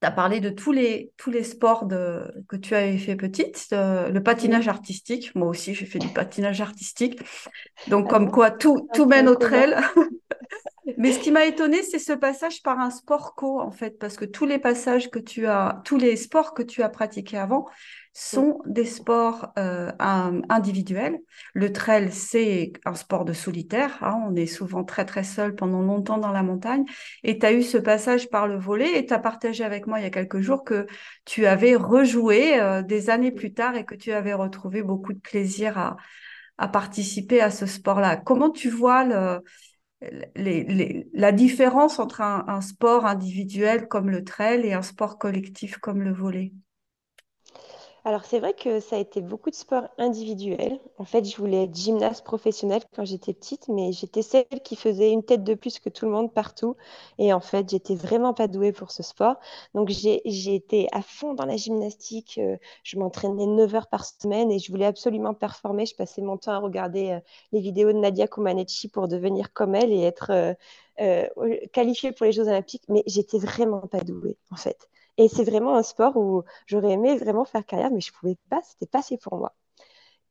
tu 0.00 0.06
as 0.06 0.10
parlé 0.10 0.40
de 0.40 0.50
tous 0.50 0.72
les, 0.72 1.12
tous 1.16 1.30
les 1.30 1.42
sports 1.42 1.86
de, 1.86 2.22
que 2.48 2.56
tu 2.56 2.74
avais 2.74 2.98
fait 2.98 3.16
petite, 3.16 3.68
euh, 3.72 4.10
le 4.10 4.22
patinage 4.22 4.68
artistique. 4.68 5.34
Moi 5.34 5.48
aussi, 5.48 5.74
j'ai 5.74 5.86
fait 5.86 5.98
du 5.98 6.08
patinage 6.08 6.60
artistique. 6.60 7.20
Donc, 7.88 8.06
ah 8.08 8.10
comme 8.10 8.30
quoi, 8.30 8.50
tout, 8.50 8.88
tout 8.92 9.06
mène 9.06 9.28
au 9.28 9.36
trail. 9.36 9.74
Mais 10.98 11.12
ce 11.12 11.18
qui 11.18 11.30
m'a 11.30 11.46
étonné, 11.46 11.82
c'est 11.82 11.98
ce 11.98 12.12
passage 12.12 12.62
par 12.62 12.78
un 12.78 12.90
sport 12.90 13.34
co, 13.34 13.60
en 13.60 13.70
fait, 13.70 13.98
parce 13.98 14.16
que 14.16 14.24
tous 14.24 14.46
les 14.46 14.58
passages 14.58 15.10
que 15.10 15.18
tu 15.18 15.46
as, 15.46 15.80
tous 15.84 15.96
les 15.96 16.16
sports 16.16 16.54
que 16.54 16.62
tu 16.62 16.82
as 16.82 16.88
pratiqués 16.88 17.38
avant, 17.38 17.66
sont 18.18 18.62
des 18.64 18.86
sports 18.86 19.52
euh, 19.58 19.92
individuels. 20.48 21.18
Le 21.52 21.70
trail, 21.70 22.10
c'est 22.10 22.72
un 22.86 22.94
sport 22.94 23.26
de 23.26 23.34
solitaire. 23.34 24.02
Hein. 24.02 24.18
on 24.26 24.34
est 24.34 24.46
souvent 24.46 24.84
très, 24.84 25.04
très 25.04 25.22
seul 25.22 25.54
pendant 25.54 25.82
longtemps 25.82 26.16
dans 26.16 26.32
la 26.32 26.42
montagne. 26.42 26.84
Et 27.24 27.38
tu 27.38 27.44
as 27.44 27.52
eu 27.52 27.62
ce 27.62 27.76
passage 27.76 28.30
par 28.30 28.46
le 28.48 28.56
volet 28.56 28.98
et 28.98 29.04
tu 29.04 29.12
as 29.12 29.18
partagé 29.18 29.64
avec 29.64 29.86
moi 29.86 30.00
il 30.00 30.04
y 30.04 30.06
a 30.06 30.10
quelques 30.10 30.40
jours 30.40 30.64
que 30.64 30.86
tu 31.26 31.44
avais 31.44 31.74
rejoué 31.76 32.58
euh, 32.58 32.80
des 32.80 33.10
années 33.10 33.32
plus 33.32 33.52
tard 33.52 33.76
et 33.76 33.84
que 33.84 33.94
tu 33.94 34.12
avais 34.12 34.32
retrouvé 34.32 34.82
beaucoup 34.82 35.12
de 35.12 35.20
plaisir 35.20 35.76
à, 36.56 36.68
participer 36.68 37.42
à 37.42 37.50
ce 37.50 37.66
sport-là. 37.66 38.16
Comment 38.16 38.48
tu 38.48 38.70
vois 38.70 39.04
la 40.34 41.32
différence 41.32 41.98
entre 41.98 42.22
un, 42.22 42.46
un 42.48 42.62
sport 42.62 43.04
individuel 43.04 43.88
comme 43.88 44.08
le 44.08 44.24
trail 44.24 44.66
et 44.66 44.72
un 44.72 44.80
sport 44.80 45.18
collectif 45.18 45.76
comme 45.76 46.00
le 46.00 46.14
volet? 46.14 46.52
Alors, 48.06 48.24
c'est 48.24 48.38
vrai 48.38 48.54
que 48.54 48.78
ça 48.78 48.94
a 48.94 48.98
été 49.00 49.20
beaucoup 49.20 49.50
de 49.50 49.56
sport 49.56 49.88
individuel. 49.98 50.78
En 50.96 51.04
fait, 51.04 51.24
je 51.24 51.36
voulais 51.38 51.64
être 51.64 51.74
gymnaste 51.74 52.24
professionnelle 52.24 52.82
quand 52.94 53.04
j'étais 53.04 53.34
petite, 53.34 53.66
mais 53.66 53.90
j'étais 53.90 54.22
celle 54.22 54.46
qui 54.62 54.76
faisait 54.76 55.10
une 55.10 55.24
tête 55.24 55.42
de 55.42 55.54
plus 55.54 55.80
que 55.80 55.88
tout 55.88 56.04
le 56.04 56.12
monde 56.12 56.32
partout. 56.32 56.76
Et 57.18 57.32
en 57.32 57.40
fait, 57.40 57.68
j'étais 57.68 57.96
vraiment 57.96 58.32
pas 58.32 58.46
douée 58.46 58.70
pour 58.70 58.92
ce 58.92 59.02
sport. 59.02 59.34
Donc, 59.74 59.88
j'ai 59.88 60.54
été 60.54 60.86
à 60.92 61.02
fond 61.02 61.34
dans 61.34 61.46
la 61.46 61.56
gymnastique. 61.56 62.38
Euh, 62.38 62.56
je 62.84 62.96
m'entraînais 62.96 63.46
9 63.46 63.74
heures 63.74 63.88
par 63.88 64.04
semaine 64.04 64.52
et 64.52 64.60
je 64.60 64.70
voulais 64.70 64.86
absolument 64.86 65.34
performer. 65.34 65.84
Je 65.84 65.96
passais 65.96 66.22
mon 66.22 66.36
temps 66.36 66.52
à 66.52 66.58
regarder 66.58 67.10
euh, 67.10 67.20
les 67.50 67.60
vidéos 67.60 67.92
de 67.92 67.98
Nadia 67.98 68.28
Comaneci 68.28 68.86
pour 68.88 69.08
devenir 69.08 69.52
comme 69.52 69.74
elle 69.74 69.92
et 69.92 70.02
être 70.02 70.30
euh, 71.00 71.26
qualifiée 71.72 72.12
pour 72.12 72.26
les 72.26 72.30
Jeux 72.32 72.46
Olympiques. 72.46 72.84
Mais 72.88 73.02
j'étais 73.08 73.38
vraiment 73.40 73.80
pas 73.80 74.00
douée, 74.00 74.36
en 74.52 74.56
fait. 74.56 74.88
Et 75.18 75.28
c'est 75.28 75.44
vraiment 75.44 75.76
un 75.76 75.82
sport 75.82 76.16
où 76.16 76.42
j'aurais 76.66 76.92
aimé 76.92 77.16
vraiment 77.16 77.44
faire 77.44 77.64
carrière, 77.66 77.90
mais 77.90 78.00
je 78.00 78.10
ne 78.12 78.18
pouvais 78.18 78.36
pas, 78.50 78.60
c'était 78.62 78.86
pas 78.86 78.98
assez 79.00 79.16
pour 79.18 79.36
moi. 79.36 79.54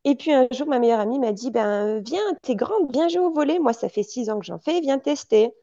Et 0.04 0.15
puis 0.15 0.32
un 0.34 0.48
jour, 0.51 0.68
ma 0.68 0.80
meilleure 0.80 1.00
amie 1.00 1.20
m'a 1.20 1.32
dit, 1.34 1.51
ben 1.51 2.00
viens, 2.01 2.22
t'es 2.44 2.56
grande, 2.56 2.92
viens 2.94 3.08
jouer 3.10 3.22
au 3.25 3.32
volet. 3.34 3.60
Moi, 3.60 3.74
ça 3.74 3.89
fait 3.89 4.04
six 4.04 4.30
ans 4.30 4.39
que 4.39 4.46
j'en 4.46 4.60
fais, 4.60 4.80
viens 4.82 5.00
tester. 5.00 5.54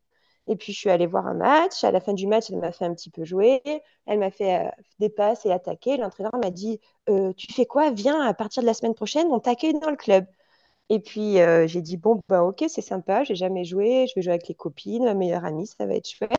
Et 0.48 0.56
puis 0.56 0.72
je 0.72 0.78
suis 0.78 0.90
allée 0.90 1.06
voir 1.06 1.26
un 1.26 1.34
match. 1.34 1.84
À 1.84 1.92
la 1.92 2.00
fin 2.00 2.14
du 2.14 2.26
match, 2.26 2.50
elle 2.50 2.58
m'a 2.58 2.72
fait 2.72 2.84
un 2.84 2.94
petit 2.94 3.10
peu 3.10 3.24
jouer. 3.24 3.62
Elle 4.06 4.18
m'a 4.18 4.30
fait 4.30 4.66
euh, 4.66 4.70
des 4.98 5.08
passes 5.10 5.46
et 5.46 5.52
attaquer. 5.52 5.96
L'entraîneur 5.96 6.32
m'a 6.42 6.50
dit, 6.50 6.80
euh, 7.08 7.32
tu 7.34 7.52
fais 7.52 7.66
quoi? 7.66 7.90
Viens, 7.92 8.20
à 8.22 8.34
partir 8.34 8.62
de 8.62 8.66
la 8.68 8.74
semaine 8.74 8.94
prochaine, 8.94 9.28
on 9.30 9.38
t'accueille 9.40 9.78
dans 9.78 9.90
le 9.90 9.96
club. 9.96 10.26
Et 10.88 11.00
puis 11.00 11.40
euh, 11.40 11.66
j'ai 11.66 11.80
dit 11.80 11.96
bon 11.96 12.20
bah 12.28 12.42
ok 12.44 12.64
c'est 12.68 12.82
sympa, 12.82 13.24
j'ai 13.24 13.34
jamais 13.34 13.64
joué, 13.64 14.06
je 14.08 14.14
vais 14.16 14.22
jouer 14.22 14.32
avec 14.32 14.48
les 14.48 14.54
copines, 14.54 15.04
ma 15.04 15.14
meilleure 15.14 15.44
amie, 15.44 15.66
ça 15.66 15.86
va 15.86 15.94
être 15.94 16.08
chouette. 16.08 16.32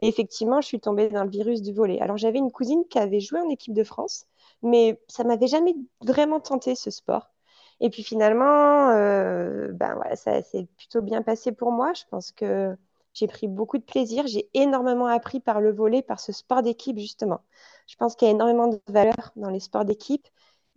Et 0.00 0.08
effectivement 0.08 0.60
je 0.60 0.66
suis 0.66 0.80
tombée 0.80 1.08
dans 1.08 1.24
le 1.24 1.30
virus 1.30 1.62
du 1.62 1.72
volet. 1.72 2.00
Alors 2.00 2.16
j'avais 2.16 2.38
une 2.38 2.50
cousine 2.50 2.84
qui 2.88 2.98
avait 2.98 3.20
joué 3.20 3.40
en 3.40 3.48
équipe 3.50 3.74
de 3.74 3.84
France, 3.84 4.26
mais 4.62 4.98
ça 5.08 5.24
m'avait 5.24 5.46
jamais 5.48 5.74
vraiment 6.02 6.40
tenté 6.40 6.74
ce 6.74 6.90
sport. 6.90 7.30
Et 7.80 7.90
puis 7.90 8.02
finalement, 8.02 8.90
euh, 8.90 9.68
ben 9.72 9.94
voilà, 9.94 10.16
ça 10.16 10.42
s'est 10.42 10.66
plutôt 10.76 11.02
bien 11.02 11.22
passé 11.22 11.52
pour 11.52 11.70
moi. 11.72 11.92
Je 11.94 12.02
pense 12.10 12.32
que 12.32 12.76
j'ai 13.14 13.28
pris 13.28 13.46
beaucoup 13.48 13.78
de 13.78 13.84
plaisir. 13.84 14.26
J'ai 14.26 14.48
énormément 14.54 15.06
appris 15.06 15.40
par 15.40 15.60
le 15.60 15.72
volet, 15.72 16.02
par 16.02 16.18
ce 16.20 16.32
sport 16.32 16.62
d'équipe 16.62 16.98
justement. 16.98 17.40
Je 17.86 17.96
pense 17.96 18.16
qu'il 18.16 18.26
y 18.26 18.30
a 18.30 18.34
énormément 18.34 18.68
de 18.68 18.80
valeur 18.88 19.32
dans 19.36 19.50
les 19.50 19.60
sports 19.60 19.84
d'équipe 19.84 20.26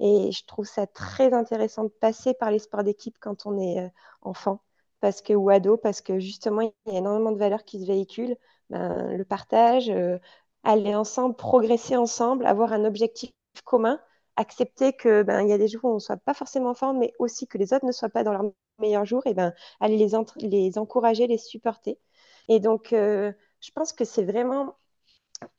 Et 0.01 0.31
je 0.33 0.45
trouve 0.45 0.65
ça 0.67 0.87
très 0.87 1.33
intéressant 1.33 1.85
de 1.85 1.89
passer 1.89 2.33
par 2.35 2.51
les 2.51 2.59
sports 2.59 2.83
d'équipe 2.83 3.17
quand 3.21 3.45
on 3.47 3.57
est 3.59 3.79
euh, 3.85 3.89
enfant 4.23 4.61
parce 5.01 5.21
que, 5.21 5.33
ou 5.33 5.49
ado, 5.49 5.77
parce 5.77 6.01
que 6.01 6.19
justement, 6.19 6.61
il 6.61 6.73
y 6.93 6.95
a 6.95 6.99
énormément 6.99 7.31
de 7.31 7.37
valeurs 7.39 7.65
qui 7.65 7.81
se 7.81 7.87
véhiculent. 7.87 8.37
Ben, 8.69 9.17
le 9.17 9.25
partage, 9.25 9.89
euh, 9.89 10.19
aller 10.63 10.95
ensemble, 10.95 11.35
progresser 11.35 11.97
ensemble, 11.97 12.45
avoir 12.45 12.73
un 12.73 12.85
objectif 12.85 13.31
commun, 13.65 13.99
accepter 14.37 14.93
que 14.93 15.23
ben, 15.23 15.47
y 15.47 15.53
a 15.53 15.57
des 15.57 15.67
jours 15.67 15.85
où 15.85 15.89
on 15.91 15.93
ne 15.95 15.99
soit 15.99 16.17
pas 16.17 16.33
forcément 16.33 16.69
en 16.71 16.73
forme, 16.75 16.99
mais 16.99 17.13
aussi 17.19 17.47
que 17.47 17.57
les 17.57 17.73
autres 17.73 17.85
ne 17.85 17.91
soient 17.91 18.09
pas 18.09 18.23
dans 18.23 18.33
leur 18.33 18.43
meilleur 18.79 19.05
jour, 19.05 19.25
et 19.25 19.33
ben, 19.33 19.53
aller 19.79 19.97
les, 19.97 20.09
les 20.47 20.77
encourager, 20.77 21.27
les 21.27 21.37
supporter. 21.37 21.99
Et 22.47 22.59
donc, 22.59 22.93
euh, 22.93 23.31
je 23.59 23.71
pense 23.71 23.93
que 23.93 24.05
c'est 24.05 24.23
vraiment 24.23 24.75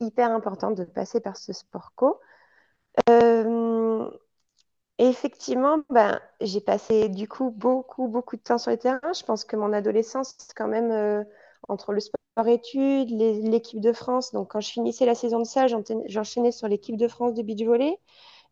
hyper 0.00 0.30
important 0.30 0.70
de 0.72 0.84
passer 0.84 1.20
par 1.20 1.37
ce 1.37 1.52
sport 1.52 1.92
co. 1.96 2.20
Euh, 5.02 5.09
effectivement, 5.11 5.78
ben, 5.90 6.21
j'ai 6.40 6.61
passé 6.61 7.09
du 7.09 7.28
coup 7.28 7.50
beaucoup, 7.50 8.09
beaucoup 8.09 8.37
de 8.37 8.42
temps 8.42 8.59
sur 8.59 8.71
les 8.71 8.78
terrains. 8.78 9.00
Je 9.14 9.23
pense 9.25 9.44
que 9.44 9.56
mon 9.56 9.73
adolescence, 9.73 10.37
quand 10.56 10.68
même, 10.68 10.90
euh, 10.90 11.25
entre 11.68 11.92
le 11.92 12.00
sport-études, 12.00 13.11
l'équipe 13.11 13.80
de 13.80 13.92
France, 13.92 14.32
donc 14.32 14.50
quand 14.52 14.61
je 14.61 14.71
finissais 14.71 15.06
la 15.06 15.14
saison 15.14 15.38
de 15.40 15.44
ça, 15.44 15.66
j'enchaînais 16.06 16.52
sur 16.52 16.68
l'équipe 16.68 16.97
de 16.97 17.09
France 17.09 17.35
de 17.35 17.42
beach 17.42 17.62
volley. 17.64 17.99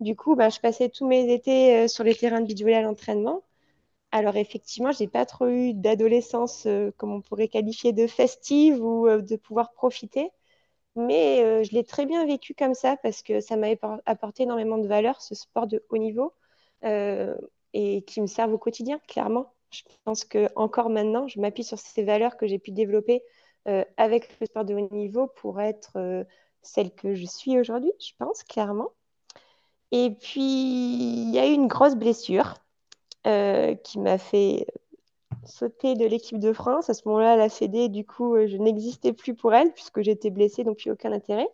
Du 0.01 0.17
coup, 0.17 0.37
ben, 0.37 0.51
je 0.51 0.61
passais 0.61 0.89
tous 0.89 1.07
mes 1.07 1.33
étés 1.33 1.89
sur 1.89 2.05
les 2.05 2.15
terrains 2.15 2.41
de 2.41 2.47
beach 2.47 2.63
volley 2.63 2.75
à 2.77 2.83
l'entraînement. 2.83 3.43
Alors 4.13 4.37
effectivement, 4.37 4.93
j'ai 4.93 5.09
pas 5.09 5.27
trop 5.27 5.47
eu 5.49 5.75
d'adolescence 5.75 6.67
euh, 6.67 6.91
comme 6.97 7.13
on 7.13 7.21
pourrait 7.23 7.49
qualifier 7.49 7.93
de 7.93 8.07
festive 8.07 8.83
ou 8.85 9.07
euh, 9.09 9.21
de 9.23 9.37
pouvoir 9.37 9.73
profiter, 9.73 10.31
mais 10.97 11.43
euh, 11.45 11.65
je 11.65 11.73
l'ai 11.73 11.85
très 11.85 12.07
bien 12.07 12.27
vécu 12.27 12.55
comme 12.55 12.75
ça 12.75 12.97
parce 12.99 13.23
que 13.23 13.41
ça 13.41 13.57
m'a 13.57 13.69
apporté 14.07 14.45
énormément 14.45 14.79
de 14.79 14.89
valeur, 14.89 15.21
ce 15.23 15.35
sport 15.35 15.67
de 15.69 15.85
haut 15.91 15.99
niveau, 15.99 16.35
et 16.83 18.03
qui 18.07 18.21
me 18.21 18.27
servent 18.27 18.53
au 18.55 18.59
quotidien, 18.59 19.01
clairement. 19.09 19.55
Je 19.71 19.83
pense 20.05 20.25
que 20.25 20.49
encore 20.57 20.91
maintenant, 20.91 21.29
je 21.29 21.41
m'appuie 21.41 21.65
sur 21.65 21.79
ces 21.79 22.03
valeurs 22.03 22.37
que 22.37 22.47
j'ai 22.47 22.59
pu 22.59 22.73
développer 22.73 23.23
avec 23.97 24.41
le 24.41 24.47
sport 24.47 24.65
de 24.65 24.75
haut 24.75 24.89
niveau 24.91 25.29
pour 25.29 25.61
être 25.61 26.25
celle 26.63 26.95
que 26.95 27.15
je 27.15 27.27
suis 27.27 27.59
aujourd'hui, 27.59 27.93
je 28.01 28.13
pense, 28.19 28.43
clairement. 28.45 28.93
Et 29.93 30.11
puis, 30.11 30.41
il 30.43 31.31
y 31.35 31.39
a 31.39 31.47
eu 31.49 31.53
une 31.53 31.67
grosse 31.67 31.97
blessure 31.97 32.55
euh, 33.27 33.75
qui 33.77 33.99
m'a 33.99 34.19
fait 34.19 34.67
sauter 35.45 35.95
de 35.95 36.07
l'équipe 36.07 36.39
de 36.39 36.53
France. 36.53 36.91
À 36.91 36.95
ce 36.95 37.09
moment-là, 37.09 37.37
la 37.37 37.49
Fédé, 37.49 37.89
du 37.89 38.07
coup, 38.07 38.35
euh, 38.37 38.47
je 38.47 38.57
n'existais 38.57 39.13
plus 39.13 39.35
pour 39.35 39.55
elle 39.55 39.73
puisque 39.75 40.03
j'étais 40.03 40.31
blessée, 40.31 40.65
donc 40.65 40.79
plus 40.79 40.91
aucun 40.93 41.13
intérêt. 41.13 41.49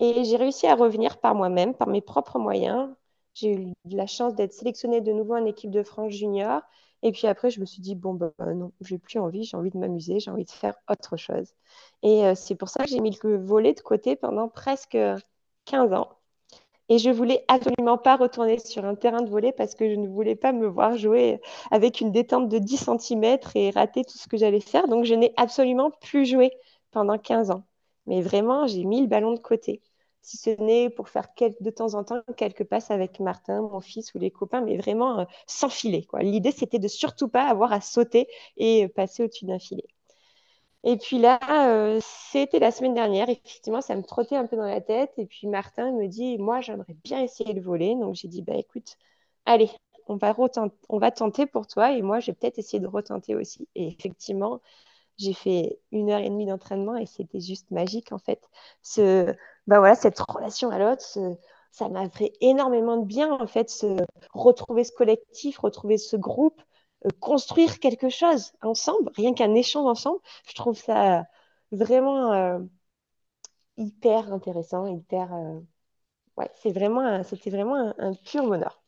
Et 0.00 0.24
j'ai 0.24 0.36
réussi 0.36 0.66
à 0.66 0.74
revenir 0.76 1.18
par 1.20 1.34
moi-même, 1.34 1.74
par 1.74 1.88
mes 1.88 2.00
propres 2.02 2.38
moyens. 2.38 2.90
J'ai 3.34 3.54
eu 3.54 3.72
la 3.90 4.06
chance 4.06 4.34
d'être 4.34 4.52
sélectionnée 4.52 5.00
de 5.00 5.12
nouveau 5.12 5.34
en 5.36 5.44
équipe 5.46 5.70
de 5.70 5.82
France 5.82 6.12
junior. 6.12 6.62
Et 7.02 7.12
puis 7.12 7.26
après, 7.26 7.50
je 7.50 7.60
me 7.60 7.64
suis 7.66 7.80
dit, 7.80 7.94
bon, 7.94 8.14
ben 8.14 8.32
non, 8.54 8.72
j'ai 8.82 8.98
plus 8.98 9.18
envie, 9.18 9.44
j'ai 9.44 9.56
envie 9.56 9.70
de 9.70 9.78
m'amuser, 9.78 10.20
j'ai 10.20 10.30
envie 10.30 10.44
de 10.44 10.50
faire 10.50 10.74
autre 10.90 11.16
chose. 11.16 11.54
Et 12.02 12.26
euh, 12.26 12.34
c'est 12.34 12.54
pour 12.56 12.68
ça 12.68 12.84
que 12.84 12.90
j'ai 12.90 13.00
mis 13.00 13.16
le 13.22 13.38
volet 13.38 13.72
de 13.74 13.80
côté 13.80 14.16
pendant 14.16 14.48
presque 14.48 14.98
15 15.64 15.92
ans. 15.92 16.10
Et 16.88 16.98
je 16.98 17.10
voulais 17.10 17.44
absolument 17.48 17.98
pas 17.98 18.16
retourner 18.16 18.58
sur 18.58 18.84
un 18.84 18.94
terrain 18.96 19.22
de 19.22 19.30
volley 19.30 19.52
parce 19.52 19.74
que 19.74 19.88
je 19.88 19.94
ne 19.96 20.08
voulais 20.08 20.34
pas 20.36 20.52
me 20.52 20.66
voir 20.66 20.96
jouer 20.98 21.40
avec 21.70 22.00
une 22.00 22.10
détente 22.12 22.48
de 22.48 22.58
10 22.58 22.78
cm 22.78 23.52
et 23.54 23.70
rater 23.70 24.04
tout 24.04 24.18
ce 24.18 24.28
que 24.28 24.36
j'allais 24.36 24.60
faire. 24.60 24.88
Donc, 24.88 25.04
je 25.04 25.14
n'ai 25.14 25.32
absolument 25.36 25.90
plus 25.92 26.26
joué 26.26 26.50
pendant 26.90 27.16
15 27.18 27.50
ans. 27.52 27.64
Mais 28.06 28.22
vraiment, 28.22 28.66
j'ai 28.66 28.84
mis 28.84 29.02
le 29.02 29.06
ballon 29.06 29.32
de 29.34 29.38
côté. 29.40 29.82
Si 30.22 30.36
ce 30.36 30.50
n'est 30.50 30.90
pour 30.90 31.08
faire 31.08 31.28
de 31.38 31.70
temps 31.70 31.94
en 31.94 32.04
temps 32.04 32.22
quelques 32.36 32.64
passes 32.64 32.90
avec 32.90 33.20
Martin, 33.20 33.62
mon 33.62 33.80
fils 33.80 34.14
ou 34.14 34.18
les 34.18 34.30
copains, 34.30 34.60
mais 34.60 34.76
vraiment 34.76 35.20
euh, 35.20 35.24
sans 35.46 35.68
filet. 35.68 36.06
L'idée, 36.20 36.52
c'était 36.52 36.78
de 36.78 36.88
surtout 36.88 37.28
pas 37.28 37.48
avoir 37.48 37.72
à 37.72 37.80
sauter 37.80 38.28
et 38.56 38.88
passer 38.88 39.24
au-dessus 39.24 39.46
d'un 39.46 39.58
filet. 39.58 39.86
Et 40.82 40.96
puis 40.96 41.18
là, 41.18 41.38
euh, 41.70 42.00
c'était 42.02 42.58
la 42.58 42.70
semaine 42.70 42.94
dernière, 42.94 43.28
effectivement, 43.28 43.82
ça 43.82 43.94
me 43.96 44.02
trottait 44.02 44.36
un 44.36 44.46
peu 44.46 44.56
dans 44.56 44.64
la 44.66 44.80
tête. 44.80 45.12
Et 45.18 45.26
puis 45.26 45.46
Martin 45.46 45.92
me 45.92 46.06
dit, 46.06 46.38
moi, 46.38 46.60
j'aimerais 46.62 46.94
bien 47.04 47.22
essayer 47.22 47.52
de 47.54 47.60
voler. 47.60 47.94
Donc 47.96 48.14
j'ai 48.14 48.28
dit, 48.28 48.42
bah 48.42 48.54
écoute, 48.56 48.96
allez, 49.44 49.70
on 50.06 50.16
va, 50.16 50.34
on 50.88 50.98
va 50.98 51.10
tenter 51.10 51.46
pour 51.46 51.66
toi. 51.66 51.92
Et 51.92 52.00
moi, 52.02 52.20
je 52.20 52.28
vais 52.30 52.34
peut-être 52.34 52.58
essayer 52.58 52.80
de 52.80 52.86
retenter 52.86 53.34
aussi. 53.36 53.68
Et 53.74 53.88
effectivement, 53.88 54.60
j'ai 55.18 55.34
fait 55.34 55.80
une 55.92 56.10
heure 56.10 56.20
et 56.20 56.30
demie 56.30 56.46
d'entraînement 56.46 56.96
et 56.96 57.06
c'était 57.06 57.40
juste 57.40 57.70
magique, 57.72 58.12
en 58.12 58.18
fait. 58.18 58.48
Bah 59.70 59.78
voilà, 59.78 59.94
cette 59.94 60.18
relation 60.18 60.70
à 60.70 60.80
l'autre, 60.80 61.04
ça 61.70 61.88
m'a 61.88 62.10
fait 62.10 62.32
énormément 62.40 62.96
de 62.96 63.06
bien, 63.06 63.30
en 63.32 63.46
fait, 63.46 63.70
se 63.70 63.86
retrouver 64.34 64.82
ce 64.82 64.90
collectif, 64.90 65.58
retrouver 65.58 65.96
ce 65.96 66.16
groupe. 66.16 66.60
Euh, 67.06 67.08
construire 67.20 67.78
quelque 67.78 68.10
chose 68.10 68.52
ensemble, 68.62 69.10
rien 69.14 69.32
qu'un 69.32 69.54
échange 69.54 69.86
ensemble, 69.86 70.18
je 70.46 70.54
trouve 70.54 70.76
ça 70.76 71.24
vraiment 71.70 72.32
euh, 72.32 72.58
hyper 73.76 74.32
intéressant, 74.32 74.86
hyper. 74.86 75.32
Euh, 75.32 75.60
ouais, 76.36 76.50
c'est 76.60 76.72
vraiment, 76.72 77.22
c'était 77.22 77.50
vraiment 77.50 77.94
un, 77.96 78.12
pur 78.12 78.44
bonheur. 78.44 78.82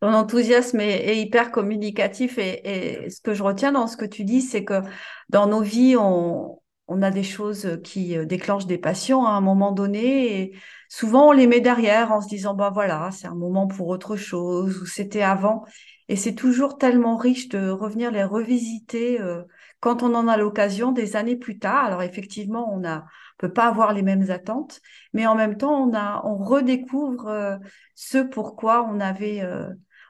Ton 0.00 0.12
enthousiasme 0.12 0.78
est, 0.80 1.16
hyper 1.16 1.50
communicatif 1.50 2.38
et, 2.38 3.06
et, 3.06 3.10
ce 3.10 3.20
que 3.22 3.32
je 3.32 3.42
retiens 3.42 3.72
dans 3.72 3.86
ce 3.86 3.96
que 3.96 4.04
tu 4.04 4.24
dis, 4.24 4.42
c'est 4.42 4.64
que 4.64 4.82
dans 5.30 5.46
nos 5.46 5.62
vies, 5.62 5.96
on, 5.96 6.57
on 6.88 7.02
a 7.02 7.10
des 7.10 7.22
choses 7.22 7.80
qui 7.84 8.16
déclenchent 8.26 8.66
des 8.66 8.78
passions 8.78 9.26
à 9.26 9.30
un 9.30 9.40
moment 9.40 9.72
donné 9.72 10.40
et 10.40 10.56
souvent 10.88 11.28
on 11.28 11.32
les 11.32 11.46
met 11.46 11.60
derrière 11.60 12.12
en 12.12 12.20
se 12.20 12.28
disant 12.28 12.54
bah 12.54 12.70
voilà 12.72 13.10
c'est 13.12 13.26
un 13.26 13.34
moment 13.34 13.66
pour 13.66 13.88
autre 13.88 14.16
chose 14.16 14.80
ou 14.82 14.86
c'était 14.86 15.22
avant 15.22 15.64
et 16.08 16.16
c'est 16.16 16.34
toujours 16.34 16.78
tellement 16.78 17.16
riche 17.16 17.48
de 17.48 17.68
revenir 17.68 18.10
les 18.10 18.24
revisiter 18.24 19.20
euh, 19.20 19.42
quand 19.80 20.02
on 20.02 20.14
en 20.14 20.26
a 20.26 20.36
l'occasion 20.36 20.90
des 20.90 21.16
années 21.16 21.36
plus 21.36 21.58
tard. 21.58 21.84
Alors 21.84 22.02
effectivement, 22.02 22.72
on 22.74 22.78
ne 22.78 22.98
peut 23.36 23.52
pas 23.52 23.66
avoir 23.66 23.92
les 23.92 24.02
mêmes 24.02 24.30
attentes, 24.30 24.80
mais 25.12 25.26
en 25.26 25.34
même 25.34 25.58
temps, 25.58 25.86
on, 25.86 25.94
a, 25.94 26.22
on 26.24 26.36
redécouvre 26.36 27.28
euh, 27.28 27.56
ce 27.94 28.18
pourquoi 28.18 28.88
on 28.90 29.00
avait, 29.00 29.42
euh, 29.42 29.68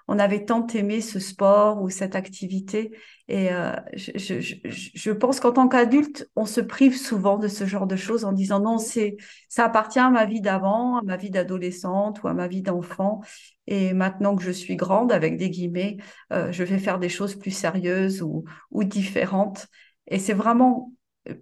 on 0.08 0.18
avait 0.18 0.46
tant 0.46 0.66
aimé 0.68 1.00
ce 1.02 1.20
sport 1.20 1.82
ou 1.82 1.90
cette 1.90 2.16
activité. 2.16 2.96
Et 3.28 3.52
euh, 3.52 3.72
je, 3.94 5.10
pense 5.12 5.38
qu'en 5.38 5.52
tant 5.52 5.68
qu'adulte, 5.68 6.30
on 6.34 6.46
se 6.46 6.62
prive 6.62 6.96
souvent 6.96 7.36
de 7.36 7.46
ce 7.46 7.66
genre 7.66 7.86
de 7.86 7.94
choses 7.94 8.24
en 8.24 8.32
disant 8.32 8.58
non, 8.58 8.78
c'est 8.78 9.16
ça 9.50 9.66
appartient 9.66 9.98
à 9.98 10.08
ma 10.08 10.24
vie 10.24 10.40
d'avant, 10.40 10.96
à 10.96 11.02
ma 11.02 11.16
vie 11.18 11.30
d'adolescente 11.30 12.22
ou 12.22 12.28
à 12.28 12.34
ma 12.34 12.48
vie 12.48 12.62
d'enfant. 12.62 13.20
Et 13.66 13.92
maintenant 13.92 14.34
que 14.34 14.42
je 14.42 14.50
suis 14.50 14.76
grande, 14.76 15.12
avec 15.12 15.36
des 15.36 15.50
guillemets, 15.50 15.98
euh, 16.32 16.50
je 16.52 16.64
vais 16.64 16.78
faire 16.78 16.98
des 16.98 17.10
choses 17.10 17.34
plus 17.34 17.50
sérieuses 17.50 18.22
ou, 18.22 18.44
ou 18.70 18.84
différentes. 18.84 19.66
Et 20.06 20.18
c'est 20.18 20.32
vraiment 20.32 20.92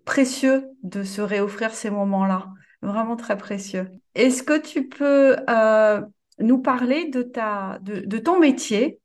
précieux 0.04 0.68
de 0.82 1.04
se 1.04 1.20
réoffrir 1.20 1.72
ces 1.72 1.90
moments-là, 1.90 2.48
vraiment 2.82 3.16
très 3.16 3.38
précieux. 3.38 3.88
Est-ce 4.16 4.42
que 4.42 4.58
tu 4.58 4.88
peux 4.88 5.36
euh, 5.48 6.00
nous 6.38 6.60
parler 6.60 7.08
de, 7.08 7.22
ta, 7.22 7.78
de, 7.82 8.18
ton 8.18 8.38
métier 8.38 9.00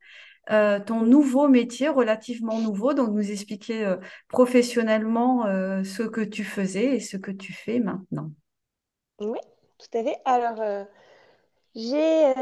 euh, 0.50 0.80
ton 0.80 1.02
nouveau 1.02 1.48
métier 1.48 1.88
relativement 1.88 2.60
nouveau, 2.60 2.94
donc 2.94 3.12
nous 3.12 3.32
expliquer 3.32 3.86
euh, 3.86 3.98
professionnellement 4.28 5.46
euh, 5.46 5.84
ce 5.84 6.02
que 6.02 6.22
tu 6.22 6.44
faisais 6.44 6.96
et 6.96 7.00
ce 7.00 7.16
que 7.16 7.32
tu 7.32 7.54
fais 7.54 7.80
maintenant. 7.80 8.32
Oui, 9.20 9.38
tout 9.78 9.98
à 9.98 10.04
fait. 10.04 10.18
Alors, 10.26 10.88
j'ai 11.76 12.34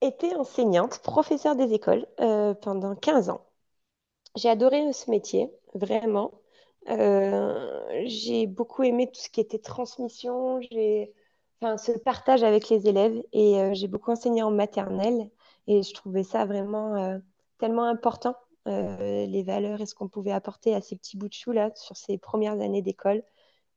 été 0.00 0.34
enseignante, 0.34 1.00
professeure 1.00 1.54
des 1.54 1.74
écoles 1.74 2.06
pendant 2.62 2.96
15 2.96 3.28
ans. 3.28 3.46
J'ai 4.34 4.48
adoré 4.48 4.92
ce 4.92 5.10
métier, 5.10 5.50
vraiment. 5.74 6.40
j'ai 6.86 8.46
beaucoup 8.46 8.84
aimé 8.84 9.10
tout 9.12 9.20
ce 9.20 9.28
qui 9.28 9.40
était 9.40 9.58
transmission, 9.58 10.60
j'ai, 10.62 11.12
enfin, 11.60 11.76
ce 11.76 11.92
partage 11.92 12.42
avec 12.42 12.68
les 12.68 12.88
élèves 12.88 13.22
et 13.32 13.74
j'ai 13.74 13.88
beaucoup 13.88 14.10
enseigné 14.10 14.42
en 14.42 14.50
maternelle 14.50 15.30
et 15.68 15.82
je 15.82 15.94
trouvais 15.94 16.24
ça 16.24 16.46
vraiment 16.46 16.96
euh, 16.96 17.18
tellement 17.58 17.84
important, 17.84 18.34
euh, 18.66 19.26
les 19.26 19.42
valeurs 19.42 19.80
et 19.80 19.86
ce 19.86 19.94
qu'on 19.94 20.08
pouvait 20.08 20.32
apporter 20.32 20.74
à 20.74 20.80
ces 20.80 20.96
petits 20.96 21.16
bouts 21.16 21.28
de 21.28 21.34
chou 21.34 21.52
là 21.52 21.70
sur 21.76 21.96
ces 21.96 22.18
premières 22.18 22.60
années 22.60 22.82
d'école 22.82 23.22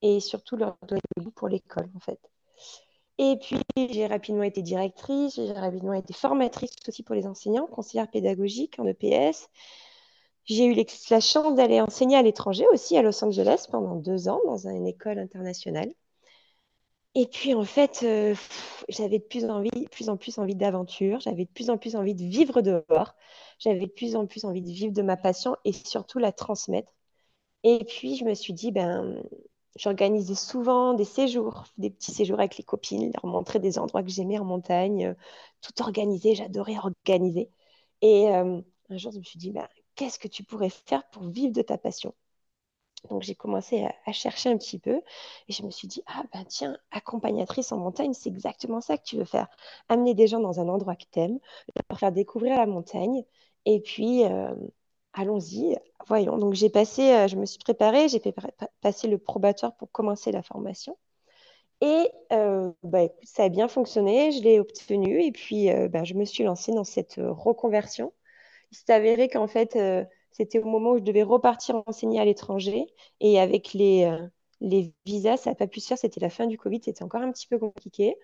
et 0.02 0.20
surtout 0.20 0.56
leur 0.56 0.78
donner 0.88 1.02
le 1.18 1.30
pour 1.32 1.50
l'école 1.50 1.90
en 1.96 2.00
fait. 2.00 2.20
Et 3.18 3.38
puis 3.38 3.60
j'ai 3.78 4.08
rapidement 4.08 4.44
été 4.44 4.62
directrice, 4.62 5.36
j'ai 5.36 5.52
rapidement 5.52 5.94
été 5.94 6.14
formatrice 6.14 6.72
aussi 6.88 7.04
pour 7.04 7.14
les 7.14 7.28
enseignants, 7.28 7.68
conseillère 7.68 8.10
pédagogique 8.10 8.80
en 8.80 8.86
EPS. 8.88 9.50
J'ai 10.46 10.66
eu 10.66 10.86
la 11.10 11.20
chance 11.20 11.56
d'aller 11.56 11.82
enseigner 11.82 12.18
à 12.18 12.22
l'étranger 12.24 12.66
aussi 12.74 12.98
à 12.98 13.04
Los 13.04 13.24
Angeles 13.24 13.68
pendant 13.70 13.96
deux 13.96 14.28
ans 14.28 14.40
dans 14.48 14.68
une 14.68 14.88
école 14.88 15.20
internationale. 15.20 15.94
Et 17.16 17.28
puis 17.28 17.54
en 17.54 17.66
fait, 17.66 18.02
euh, 18.04 18.36
j'avais 18.90 19.20
de 19.20 19.24
plus, 19.24 19.46
en 20.10 20.18
plus 20.18 20.38
envie 20.40 20.56
d'aventure, 20.56 21.20
j'avais 21.20 21.44
de 21.46 21.50
plus 21.52 21.70
en 21.70 21.78
plus 21.78 21.96
envie 21.96 22.16
de 22.16 22.24
vivre 22.24 22.62
dehors, 22.62 23.16
j'avais 23.60 23.82
de 23.88 23.92
plus 23.92 24.16
en 24.16 24.28
plus 24.28 24.46
envie 24.46 24.62
de 24.62 24.72
vivre 24.72 24.94
de 24.94 25.02
ma 25.02 25.18
passion 25.18 25.58
et 25.66 25.74
surtout 25.74 26.20
la 26.20 26.32
transmettre. 26.32 26.94
Et 27.64 27.86
puis 27.86 28.18
je 28.18 28.26
me 28.26 28.34
suis 28.36 28.54
dit, 28.54 28.72
ben, 28.72 29.24
j'organisais 29.78 30.36
souvent 30.36 30.94
des 30.96 31.06
séjours, 31.06 31.66
des 31.78 31.90
petits 31.92 32.12
séjours 32.14 32.40
avec 32.40 32.58
les 32.58 32.64
copines, 32.66 33.12
leur 33.16 33.26
montrer 33.28 33.60
des 33.60 33.80
endroits 33.80 34.04
que 34.04 34.10
j'aimais 34.10 34.40
en 34.40 34.46
montagne, 34.46 35.08
euh, 35.08 35.16
tout 35.62 35.82
organiser, 35.84 36.36
j'adorais 36.36 36.78
organiser. 36.80 37.50
Et 38.02 38.30
euh, 38.36 38.62
un 38.90 38.98
jour, 38.98 39.12
je 39.14 39.20
me 39.20 39.24
suis 39.24 39.40
dit, 39.40 39.52
bah, 39.52 39.70
qu'est-ce 39.96 40.20
que 40.20 40.28
tu 40.30 40.44
pourrais 40.44 40.70
faire 40.72 41.08
pour 41.12 41.24
vivre 41.30 41.54
de 41.54 41.62
ta 41.64 41.78
passion? 41.80 42.14
Donc 43.10 43.24
j'ai 43.24 43.36
commencé 43.36 43.86
à, 44.06 44.12
chercher 44.12 44.50
un 44.50 44.58
petit 44.58 44.80
peu 44.80 45.02
et 45.48 45.54
je 45.54 45.64
me 45.64 45.72
suis 45.72 45.88
dit, 45.88 46.04
ah 46.08 46.24
ben 46.34 46.46
tiens, 46.46 46.78
accompagnatrice 46.92 47.72
en 47.72 47.78
montagne, 47.78 48.14
c'est 48.14 48.30
exactement 48.30 48.82
ça 48.82 48.98
que 48.98 49.04
tu 49.04 49.18
veux 49.18 49.26
faire. 49.26 49.48
Amener 49.90 50.14
des 50.14 50.28
gens 50.28 50.40
dans 50.40 50.60
un 50.60 50.70
endroit 50.70 50.96
que 50.96 51.06
tu 51.12 51.20
aimes, 51.20 51.40
leur 51.90 52.00
faire 52.00 52.12
découvrir 52.12 52.58
la 52.58 52.66
montagne 52.66 53.24
et 53.66 53.80
puis 53.82 54.26
euh, 54.26 54.54
allons-y, 55.14 55.78
voyons. 56.08 56.38
Donc 56.38 56.54
j'ai 56.54 56.70
passé, 56.70 57.12
euh, 57.14 57.28
je 57.28 57.36
me 57.36 57.46
suis 57.46 57.60
préparée, 57.60 58.08
j'ai 58.08 58.22
passé 58.82 59.08
le 59.08 59.18
probatoire 59.18 59.76
pour 59.76 59.92
commencer 59.92 60.32
la 60.32 60.44
formation. 60.44 60.98
Et 61.82 62.12
euh, 62.32 62.72
bah, 62.84 63.08
ça 63.24 63.46
a 63.46 63.50
bien 63.50 63.68
fonctionné, 63.68 64.32
je 64.32 64.44
l'ai 64.44 64.60
obtenu 64.60 65.24
et 65.24 65.32
puis 65.32 65.70
bah, 65.90 66.04
je 66.04 66.14
me 66.14 66.26
suis 66.26 66.44
lancée 66.44 66.72
dans 66.74 66.84
cette 66.84 67.16
reconversion. 67.18 68.14
Il 68.72 68.78
s'est 68.78 68.94
avéré 68.94 69.30
qu'en 69.30 69.48
fait, 69.48 69.76
c'était 70.32 70.60
au 70.60 70.66
moment 70.66 70.92
où 70.92 70.98
je 70.98 71.04
devais 71.04 71.24
repartir 71.24 71.82
enseigner 71.86 72.20
à 72.20 72.26
l'étranger. 72.26 72.88
Et 73.20 73.40
avec 73.40 73.74
les, 73.74 74.06
euh, 74.06 74.28
visas, 75.06 75.38
ça 75.38 75.52
n'a 75.52 75.56
pas 75.56 75.68
pu 75.68 75.80
se 75.80 75.88
faire. 75.88 75.98
C'était 75.98 76.20
la 76.20 76.30
fin 76.30 76.48
du 76.48 76.58
Covid. 76.58 76.82
C'était 76.84 77.04
encore 77.04 77.22
un 77.22 77.32
petit 77.32 77.48
peu 77.48 77.60
compliqué. 77.60 78.16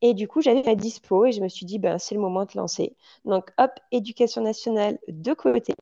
Et 0.00 0.14
du 0.14 0.28
coup, 0.28 0.40
j'avais 0.40 0.62
ma 0.62 0.74
dispo 0.76 1.26
et 1.26 1.32
je 1.32 1.40
me 1.40 1.48
suis 1.48 1.66
dit, 1.66 1.78
ben, 1.78 1.98
c'est 1.98 2.14
le 2.14 2.20
moment 2.20 2.44
de 2.44 2.52
lancer. 2.54 2.96
Donc, 3.24 3.50
hop, 3.58 3.72
éducation 3.90 4.42
nationale 4.42 4.98
de 5.08 5.32
côté. 5.34 5.74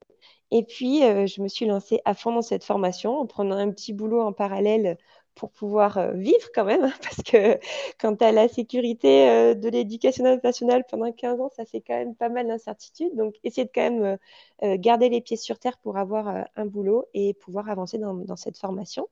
Et 0.51 0.65
puis, 0.65 1.05
euh, 1.05 1.27
je 1.27 1.43
me 1.43 1.49
suis 1.49 1.67
lancée 1.67 2.01
à 2.05 2.15
fond 2.15 2.33
dans 2.33 2.43
cette 2.43 2.65
formation 2.65 3.19
en 3.19 3.27
prenant 3.27 3.57
un 3.57 3.71
petit 3.71 3.93
boulot 3.93 4.23
en 4.23 4.33
parallèle 4.33 4.97
pour 5.37 5.51
pouvoir 5.51 5.99
euh, 5.99 6.13
vivre 6.13 6.49
quand 6.53 6.65
même, 6.65 6.91
parce 7.03 7.23
que 7.23 7.61
quand 8.01 8.17
tu 8.17 8.25
as 8.25 8.33
la 8.33 8.49
sécurité 8.49 9.29
euh, 9.29 9.55
de 9.55 9.69
l'éducation 9.69 10.25
nationale 10.43 10.85
pendant 10.91 11.13
15 11.13 11.41
ans, 11.41 11.51
ça 11.55 11.65
fait 11.65 11.81
quand 11.81 11.95
même 11.95 12.17
pas 12.17 12.29
mal 12.29 12.49
d'incertitudes. 12.49 13.15
Donc, 13.15 13.35
essayer 13.45 13.67
de 13.67 13.71
quand 13.73 13.91
même 13.91 14.19
euh, 14.65 14.77
garder 14.79 15.09
les 15.09 15.21
pieds 15.21 15.37
sur 15.37 15.59
terre 15.59 15.79
pour 15.79 15.99
avoir 15.99 16.47
un 16.57 16.67
boulot 16.67 17.05
et 17.15 17.35
pouvoir 17.35 17.71
avancer 17.71 17.99
dans, 17.99 18.37
cette 18.37 18.59
formation. 18.59 19.09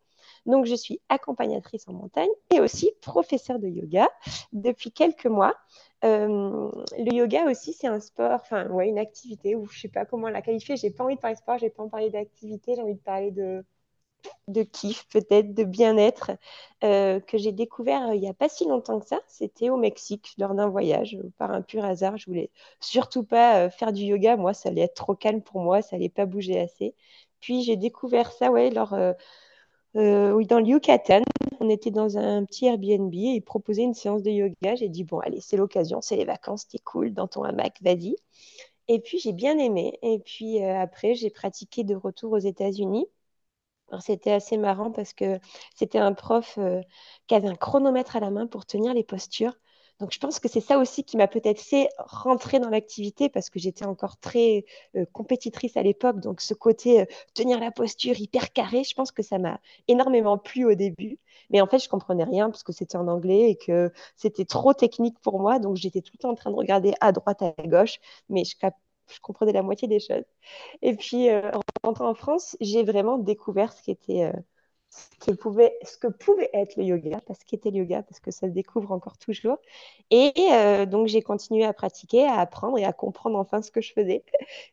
Donc, 0.46 0.64
je 0.64 0.74
suis 0.74 1.00
accompagnatrice 1.10 1.86
en 1.88 1.92
montagne 1.92 2.30
et 2.50 2.60
aussi 2.60 2.92
professeure 3.02 3.58
de 3.58 3.68
yoga 3.68 4.08
depuis 4.52 4.90
quelques 4.90 5.26
mois. 5.26 5.54
le 6.02 7.14
yoga 7.14 7.44
aussi, 7.50 7.74
c'est 7.74 7.86
un 7.86 8.00
sport, 8.00 8.32
enfin, 8.32 8.66
ouais, 8.70 8.88
une 8.88 8.98
activité 8.98 9.54
où 9.54 9.66
je 9.66 9.80
sais 9.80 9.88
pas 9.88 10.06
comment 10.06 10.28
la 10.28 10.40
qualifier. 10.40 10.76
J'ai 10.76 10.90
pas 10.90 11.04
envie 11.04 11.16
de 11.16 11.20
parler 11.20 11.34
de 11.34 11.40
sport, 11.40 11.58
j'ai 11.58 11.68
pas 11.70 11.82
envie 11.82 11.88
de 11.88 11.92
parler 11.92 12.10
d'activité, 12.10 12.74
j'ai 12.74 12.82
envie 12.82 12.94
de 12.94 13.00
parler 13.00 13.30
de 13.30 13.64
de 14.48 14.62
kiff, 14.62 15.06
peut-être, 15.08 15.54
de 15.54 15.64
bien-être, 15.64 16.32
euh, 16.82 17.20
que 17.20 17.38
j'ai 17.38 17.52
découvert 17.52 18.08
euh, 18.08 18.14
il 18.14 18.20
n'y 18.20 18.28
a 18.28 18.34
pas 18.34 18.48
si 18.48 18.66
longtemps 18.66 19.00
que 19.00 19.06
ça. 19.06 19.20
C'était 19.26 19.70
au 19.70 19.76
Mexique, 19.76 20.34
lors 20.38 20.54
d'un 20.54 20.68
voyage, 20.68 21.18
par 21.38 21.50
un 21.50 21.62
pur 21.62 21.84
hasard. 21.84 22.16
Je 22.16 22.26
voulais 22.26 22.50
surtout 22.80 23.24
pas 23.24 23.58
euh, 23.60 23.70
faire 23.70 23.92
du 23.92 24.02
yoga. 24.02 24.36
Moi, 24.36 24.54
ça 24.54 24.68
allait 24.68 24.82
être 24.82 24.94
trop 24.94 25.14
calme 25.14 25.42
pour 25.42 25.60
moi, 25.60 25.82
ça 25.82 25.96
allait 25.96 26.08
pas 26.08 26.26
bouger 26.26 26.60
assez. 26.60 26.94
Puis 27.40 27.62
j'ai 27.62 27.76
découvert 27.76 28.32
ça, 28.32 28.50
ouais, 28.50 28.70
lors, 28.70 28.94
oui, 29.94 30.46
dans 30.46 30.60
le 30.60 30.66
Yucatan. 30.66 31.22
On 31.60 31.68
était 31.70 31.90
dans 31.90 32.18
un 32.18 32.44
petit 32.44 32.66
Airbnb 32.66 33.14
et 33.14 33.36
ils 33.36 33.42
proposaient 33.42 33.82
une 33.82 33.94
séance 33.94 34.22
de 34.22 34.30
yoga. 34.30 34.74
J'ai 34.76 34.88
dit, 34.88 35.04
bon, 35.04 35.20
allez, 35.20 35.40
c'est 35.40 35.56
l'occasion, 35.56 36.00
c'est 36.00 36.16
les 36.16 36.24
vacances, 36.24 36.66
c'est 36.68 36.82
cool, 36.82 37.12
dans 37.12 37.28
ton 37.28 37.42
hamac, 37.44 37.78
vas-y. 37.82 38.16
Et 38.88 39.00
puis 39.00 39.18
j'ai 39.18 39.32
bien 39.32 39.58
aimé. 39.58 39.98
Et 40.02 40.18
puis 40.18 40.62
après, 40.62 41.14
j'ai 41.14 41.30
pratiqué 41.30 41.84
de 41.84 41.94
retour 41.94 42.32
aux 42.32 42.38
États-Unis 42.38 43.06
c'était 44.00 44.32
assez 44.32 44.56
marrant 44.56 44.90
parce 44.90 45.12
que 45.12 45.38
c'était 45.74 45.98
un 45.98 46.12
prof 46.12 46.56
euh, 46.58 46.80
qui 47.26 47.34
avait 47.34 47.48
un 47.48 47.56
chronomètre 47.56 48.16
à 48.16 48.20
la 48.20 48.30
main 48.30 48.46
pour 48.46 48.66
tenir 48.66 48.94
les 48.94 49.04
postures. 49.04 49.54
Donc, 50.00 50.12
je 50.12 50.18
pense 50.18 50.40
que 50.40 50.48
c'est 50.48 50.60
ça 50.60 50.78
aussi 50.78 51.04
qui 51.04 51.16
m'a 51.16 51.28
peut-être 51.28 51.60
fait 51.60 51.88
rentrer 51.98 52.58
dans 52.58 52.68
l'activité 52.68 53.28
parce 53.28 53.48
que 53.48 53.60
j'étais 53.60 53.84
encore 53.86 54.18
très 54.18 54.64
euh, 54.96 55.04
compétitrice 55.12 55.76
à 55.76 55.82
l'époque. 55.82 56.18
Donc, 56.20 56.40
ce 56.40 56.52
côté 56.52 57.02
euh, 57.02 57.04
tenir 57.34 57.60
la 57.60 57.70
posture 57.70 58.18
hyper 58.18 58.52
carré, 58.52 58.82
je 58.82 58.94
pense 58.94 59.12
que 59.12 59.22
ça 59.22 59.38
m'a 59.38 59.60
énormément 59.86 60.36
plu 60.36 60.64
au 60.64 60.74
début. 60.74 61.18
Mais 61.50 61.60
en 61.60 61.66
fait, 61.68 61.78
je 61.78 61.88
comprenais 61.88 62.24
rien 62.24 62.50
parce 62.50 62.64
que 62.64 62.72
c'était 62.72 62.96
en 62.96 63.06
anglais 63.06 63.50
et 63.50 63.56
que 63.56 63.92
c'était 64.16 64.44
trop 64.44 64.74
technique 64.74 65.18
pour 65.20 65.38
moi. 65.40 65.60
Donc, 65.60 65.76
j'étais 65.76 66.00
tout 66.00 66.12
le 66.14 66.18
temps 66.18 66.30
en 66.30 66.34
train 66.34 66.50
de 66.50 66.56
regarder 66.56 66.94
à 67.00 67.12
droite, 67.12 67.42
à 67.42 67.52
gauche. 67.64 68.00
Mais 68.28 68.44
je, 68.44 68.56
cap 68.56 68.74
je 69.12 69.20
comprenais 69.20 69.52
la 69.52 69.62
moitié 69.62 69.88
des 69.88 70.00
choses. 70.00 70.24
Et 70.82 70.96
puis, 70.96 71.28
euh, 71.30 71.50
en 71.52 71.60
rentrant 71.88 72.08
en 72.10 72.14
France, 72.14 72.56
j'ai 72.60 72.84
vraiment 72.84 73.18
découvert 73.18 73.72
ce 73.72 73.92
euh, 74.10 74.32
ce, 75.20 75.32
pouvait, 75.32 75.76
ce 75.82 75.98
que 75.98 76.06
pouvait 76.06 76.50
être 76.52 76.76
le 76.76 76.84
yoga, 76.84 77.20
parce 77.26 77.42
qu'était 77.44 77.70
le 77.70 77.78
yoga, 77.78 78.02
parce 78.04 78.20
que 78.20 78.30
ça 78.30 78.46
se 78.46 78.52
découvre 78.52 78.92
encore 78.92 79.18
toujours. 79.18 79.58
Et 80.10 80.32
euh, 80.52 80.86
donc, 80.86 81.08
j'ai 81.08 81.22
continué 81.22 81.64
à 81.64 81.72
pratiquer, 81.72 82.24
à 82.24 82.38
apprendre 82.38 82.78
et 82.78 82.84
à 82.84 82.92
comprendre 82.92 83.38
enfin 83.38 83.60
ce 83.62 83.70
que 83.72 83.80
je 83.80 83.92
faisais. 83.92 84.24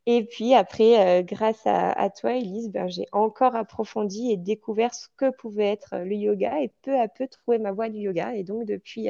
Et 0.05 0.25
puis 0.25 0.53
après, 0.53 1.23
grâce 1.23 1.61
à, 1.65 2.09
toi, 2.11 2.33
Elise, 2.35 2.69
ben, 2.69 2.87
j'ai 2.87 3.07
encore 3.11 3.55
approfondi 3.55 4.31
et 4.31 4.37
découvert 4.37 4.93
ce 4.93 5.07
que 5.17 5.31
pouvait 5.31 5.71
être 5.71 5.97
le 5.97 6.15
yoga 6.15 6.61
et 6.61 6.71
peu 6.83 6.99
à 6.99 7.07
peu 7.07 7.27
trouvé 7.27 7.57
ma 7.57 7.71
voie 7.71 7.89
du 7.89 7.99
yoga. 7.99 8.35
Et 8.35 8.43
donc, 8.43 8.65
depuis, 8.65 9.09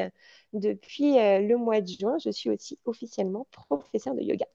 depuis 0.54 1.16
le 1.16 1.56
mois 1.56 1.82
de 1.82 1.88
juin, 1.88 2.18
je 2.24 2.30
suis 2.32 2.50
aussi 2.50 2.80
officiellement 2.86 3.48
professeure 3.52 4.16
de 4.16 4.22
yoga 4.22 4.46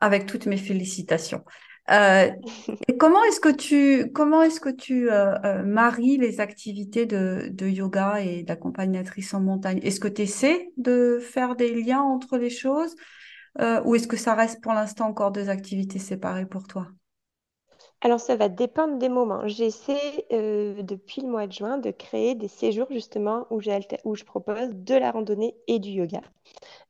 avec 0.00 0.26
toutes 0.26 0.46
mes 0.46 0.56
félicitations. 0.56 1.44
Euh, 1.90 2.30
comment 2.98 3.22
est-ce 3.24 3.40
que 3.40 3.48
tu, 3.50 4.10
comment 4.12 4.42
est-ce 4.42 4.60
que 4.60 4.68
tu 4.68 5.10
euh, 5.10 5.34
euh, 5.44 5.62
maries 5.64 6.18
les 6.18 6.40
activités 6.40 7.06
de, 7.06 7.48
de 7.50 7.66
yoga 7.66 8.20
et 8.20 8.42
d'accompagnatrice 8.42 9.34
en 9.34 9.40
montagne? 9.40 9.80
Est-ce 9.82 10.00
que 10.00 10.08
tu 10.08 10.22
essaies 10.22 10.70
de 10.76 11.18
faire 11.20 11.56
des 11.56 11.74
liens 11.82 12.02
entre 12.02 12.38
les 12.38 12.50
choses 12.50 12.94
ou 13.84 13.96
est-ce 13.96 14.06
que 14.06 14.16
ça 14.16 14.36
reste 14.36 14.62
pour 14.62 14.72
l'instant 14.72 15.06
encore 15.06 15.32
deux 15.32 15.50
activités 15.50 15.98
séparées 15.98 16.46
pour 16.46 16.68
toi? 16.68 16.86
Alors, 18.00 18.20
ça 18.20 18.36
va 18.36 18.48
dépendre 18.48 18.96
des 18.96 19.08
moments. 19.08 19.46
J'essaie 19.48 20.24
depuis 20.30 21.20
le 21.20 21.28
mois 21.28 21.48
de 21.48 21.52
juin 21.52 21.76
de 21.76 21.90
créer 21.90 22.36
des 22.36 22.46
séjours 22.46 22.86
justement 22.90 23.48
où, 23.50 23.60
où 24.04 24.14
je 24.14 24.24
propose 24.24 24.70
de 24.70 24.94
la 24.94 25.10
randonnée 25.10 25.56
et 25.66 25.80
du 25.80 25.90
yoga. 25.90 26.20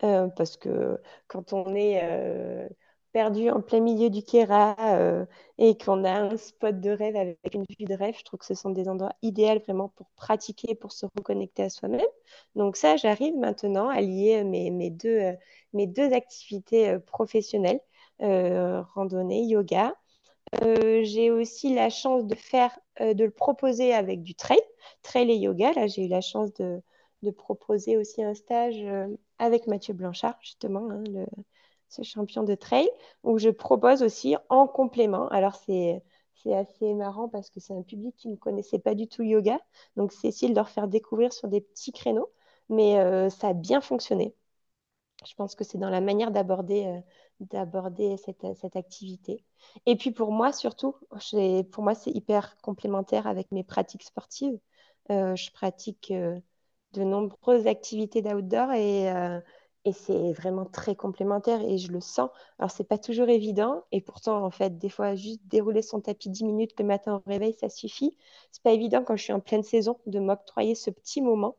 parce 0.00 0.58
que 0.58 1.00
quand 1.28 1.54
on 1.54 1.74
est 1.74 2.68
perdu 3.12 3.50
en 3.50 3.60
plein 3.60 3.80
milieu 3.80 4.10
du 4.10 4.22
Kera 4.22 4.76
euh, 4.80 5.26
et 5.58 5.76
qu'on 5.76 6.04
a 6.04 6.12
un 6.12 6.36
spot 6.36 6.80
de 6.80 6.90
rêve 6.90 7.16
avec 7.16 7.38
une 7.54 7.64
vue 7.78 7.84
de 7.84 7.94
rêve, 7.94 8.14
je 8.18 8.24
trouve 8.24 8.40
que 8.40 8.46
ce 8.46 8.54
sont 8.54 8.70
des 8.70 8.88
endroits 8.88 9.14
idéaux 9.22 9.58
vraiment 9.60 9.88
pour 9.88 10.10
pratiquer, 10.16 10.74
pour 10.74 10.92
se 10.92 11.06
reconnecter 11.16 11.64
à 11.64 11.70
soi-même. 11.70 12.06
Donc 12.54 12.76
ça, 12.76 12.96
j'arrive 12.96 13.36
maintenant 13.36 13.88
à 13.88 14.00
lier 14.00 14.44
deux, 14.90 15.08
euh, 15.08 15.32
mes 15.72 15.86
deux 15.86 16.12
activités 16.12 16.90
euh, 16.90 16.98
professionnelles, 16.98 17.80
randonnée, 18.20 19.44
yoga. 19.44 19.94
j'ai 20.62 21.30
aussi 21.30 21.74
la 21.74 21.90
chance 21.90 22.26
de 22.26 22.34
faire, 22.34 22.78
de 23.00 23.24
le 23.24 23.30
proposer 23.30 23.94
avec 23.94 24.22
du 24.22 24.34
trail, 24.34 24.60
trail 25.02 25.30
et 25.30 25.36
yoga. 25.36 25.72
Là, 25.72 25.86
j'ai 25.86 26.04
eu 26.04 26.08
la 26.08 26.20
chance 26.20 26.52
de, 26.54 26.82
proposer 27.36 27.96
aussi 27.96 28.22
un 28.22 28.34
stage 28.34 28.84
avec 29.38 29.66
Mathieu 29.66 29.94
Blanchard, 29.94 30.36
justement, 30.42 30.90
hein, 30.90 31.04
ce 31.90 32.02
champion 32.02 32.42
de 32.44 32.54
trail, 32.54 32.88
où 33.24 33.38
je 33.38 33.50
propose 33.50 34.02
aussi 34.02 34.36
en 34.48 34.66
complément. 34.66 35.28
Alors, 35.28 35.56
c'est. 35.56 36.02
C'est 36.42 36.54
assez 36.54 36.94
marrant 36.94 37.28
parce 37.28 37.50
que 37.50 37.60
c'est 37.60 37.74
un 37.74 37.82
public 37.82 38.16
qui 38.16 38.28
ne 38.28 38.36
connaissait 38.36 38.78
pas 38.78 38.94
du 38.94 39.06
tout 39.06 39.22
yoga. 39.22 39.58
Donc, 39.96 40.12
de 40.22 40.54
leur 40.54 40.70
faire 40.70 40.88
découvrir 40.88 41.32
sur 41.34 41.48
des 41.48 41.60
petits 41.60 41.92
créneaux. 41.92 42.30
Mais 42.70 42.98
euh, 42.98 43.28
ça 43.30 43.48
a 43.48 43.52
bien 43.54 43.80
fonctionné. 43.80 44.34
Je 45.26 45.34
pense 45.34 45.54
que 45.54 45.64
c'est 45.64 45.78
dans 45.78 45.90
la 45.90 46.00
manière 46.00 46.30
d'aborder 46.30 47.02
euh, 47.52 48.16
cette, 48.16 48.46
cette, 48.56 48.76
activité. 48.76 49.44
Et 49.86 49.96
puis 49.96 50.12
pour 50.12 50.32
moi, 50.32 50.52
surtout, 50.52 50.96
pour 51.72 51.84
moi, 51.84 51.94
c'est 51.94 52.10
hyper 52.10 52.56
complémentaire 52.62 53.26
avec 53.26 53.52
mes 53.52 53.64
pratiques 53.64 54.04
sportives. 54.04 54.58
Euh, 55.10 55.36
je 55.36 55.50
pratique 55.52 56.12
de 56.92 57.04
nombreuses 57.04 57.66
activités 57.66 58.22
d'outdoor 58.22 58.72
et 58.72 59.12
et 59.84 59.92
c'est 59.92 60.32
vraiment 60.34 60.66
très 60.66 60.94
complémentaire 60.94 61.62
et 61.62 61.78
je 61.78 61.90
le 61.92 62.00
sens. 62.00 62.30
Alors, 62.58 62.70
c'est 62.70 62.84
pas 62.84 62.98
toujours 62.98 63.28
évident. 63.28 63.84
Et 63.92 64.00
pourtant, 64.02 64.44
en 64.44 64.50
fait, 64.50 64.78
des 64.78 64.90
fois, 64.90 65.14
juste 65.14 65.40
dérouler 65.46 65.82
son 65.82 66.00
tapis 66.00 66.28
10 66.30 66.44
minutes 66.44 66.78
le 66.78 66.84
matin 66.84 67.14
au 67.26 67.30
réveil, 67.30 67.54
ça 67.54 67.68
suffit. 67.70 68.16
C'est 68.52 68.62
pas 68.62 68.72
évident 68.72 69.02
quand 69.04 69.16
je 69.16 69.22
suis 69.24 69.32
en 69.32 69.40
pleine 69.40 69.62
saison 69.62 69.98
de 70.06 70.18
m'octroyer 70.20 70.74
ce 70.74 70.90
petit 70.90 71.22
moment 71.22 71.56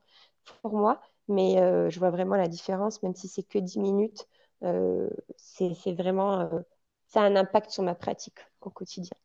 pour 0.62 0.73
moi. 0.73 1.01
Mais 1.27 1.60
euh, 1.62 1.89
je 1.89 1.99
vois 1.99 2.12
vraiment 2.12 2.36
la 2.36 2.47
différence, 2.47 3.01
même 3.03 3.15
si 3.15 3.27
c'est 3.27 3.43
que 3.43 3.60
10 3.60 3.79
minutes. 3.79 4.27
Euh, 4.63 5.10
c'est 5.38 5.73
vraiment. 5.93 6.41
Euh, 6.41 6.60
ça 7.07 7.21
a 7.21 7.25
un 7.25 7.36
impact 7.36 7.71
sur 7.71 7.84
ma 7.84 7.95
pratique 7.95 8.39
au 8.62 8.69
quotidien. 8.69 9.17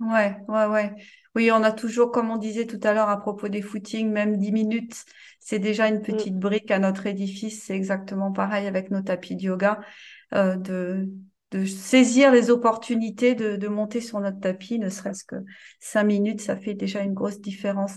Ouais, 0.00 0.36
ouais, 0.48 0.66
ouais. 0.66 0.94
Oui, 1.34 1.50
on 1.52 1.62
a 1.62 1.72
toujours, 1.72 2.10
comme 2.10 2.30
on 2.30 2.36
disait 2.36 2.66
tout 2.66 2.80
à 2.82 2.92
l'heure 2.92 3.08
à 3.08 3.20
propos 3.20 3.48
des 3.48 3.62
footings, 3.62 4.10
même 4.10 4.36
10 4.36 4.52
minutes, 4.52 5.04
c'est 5.38 5.58
déjà 5.58 5.88
une 5.88 5.98
mm. 5.98 6.02
petite 6.02 6.38
brique 6.38 6.70
à 6.70 6.78
notre 6.78 7.06
édifice. 7.06 7.64
C'est 7.64 7.76
exactement 7.76 8.32
pareil 8.32 8.66
avec 8.66 8.90
nos 8.90 9.02
tapis 9.02 9.36
de 9.36 9.42
yoga, 9.42 9.80
euh, 10.34 10.56
de 10.56 11.08
de 11.54 11.64
saisir 11.66 12.32
les 12.32 12.50
opportunités 12.50 13.36
de, 13.36 13.54
de 13.54 13.68
monter 13.68 14.00
sur 14.00 14.18
notre 14.18 14.40
tapis, 14.40 14.80
ne 14.80 14.88
serait-ce 14.88 15.22
que 15.22 15.36
cinq 15.78 16.02
minutes, 16.02 16.40
ça 16.40 16.56
fait 16.56 16.74
déjà 16.74 17.00
une 17.02 17.14
grosse 17.14 17.40
différence. 17.40 17.92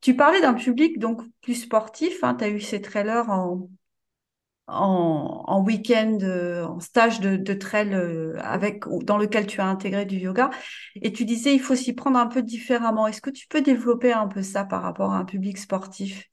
Tu 0.00 0.16
parlais 0.16 0.40
d'un 0.40 0.54
public 0.54 0.98
donc 0.98 1.20
plus 1.42 1.56
sportif, 1.56 2.24
hein, 2.24 2.34
tu 2.34 2.44
as 2.44 2.48
eu 2.48 2.58
ces 2.58 2.80
trailers 2.80 3.28
en, 3.28 3.68
en, 4.66 5.44
en 5.46 5.62
week-end, 5.62 6.18
euh, 6.22 6.64
en 6.64 6.80
stage 6.80 7.20
de, 7.20 7.54
trail 7.54 7.94
euh, 7.94 8.34
avec, 8.40 8.84
dans 9.04 9.18
lequel 9.18 9.46
tu 9.46 9.60
as 9.60 9.66
intégré 9.66 10.04
du 10.06 10.16
yoga. 10.18 10.50
Et 10.96 11.12
tu 11.12 11.24
disais, 11.24 11.54
il 11.54 11.60
faut 11.60 11.74
s'y 11.74 11.92
prendre 11.92 12.18
un 12.18 12.26
peu 12.26 12.42
différemment. 12.42 13.06
Est-ce 13.06 13.20
que 13.20 13.30
tu 13.30 13.46
peux 13.48 13.60
développer 13.60 14.12
un 14.12 14.28
peu 14.28 14.42
ça 14.42 14.64
par 14.64 14.82
rapport 14.82 15.12
à 15.12 15.18
un 15.18 15.24
public 15.24 15.58
sportif? 15.58 16.28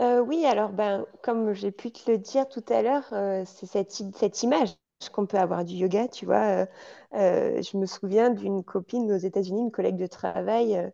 Euh, 0.00 0.20
oui, 0.20 0.44
alors 0.46 0.70
ben, 0.70 1.06
comme 1.22 1.52
j'ai 1.52 1.70
pu 1.70 1.92
te 1.92 2.10
le 2.10 2.18
dire 2.18 2.48
tout 2.48 2.64
à 2.68 2.82
l'heure, 2.82 3.04
c'est 3.46 3.66
cette, 3.66 3.92
cette 3.92 4.42
image 4.42 4.70
qu'on 5.12 5.26
peut 5.26 5.38
avoir 5.38 5.64
du 5.64 5.74
yoga, 5.74 6.08
tu 6.08 6.26
vois. 6.26 6.66
je 7.12 7.76
me 7.76 7.86
souviens 7.86 8.30
d'une 8.30 8.64
copine 8.64 9.10
aux 9.12 9.16
États-Unis, 9.16 9.62
une 9.62 9.70
collègue 9.70 9.96
de 9.96 10.06
travail, 10.06 10.92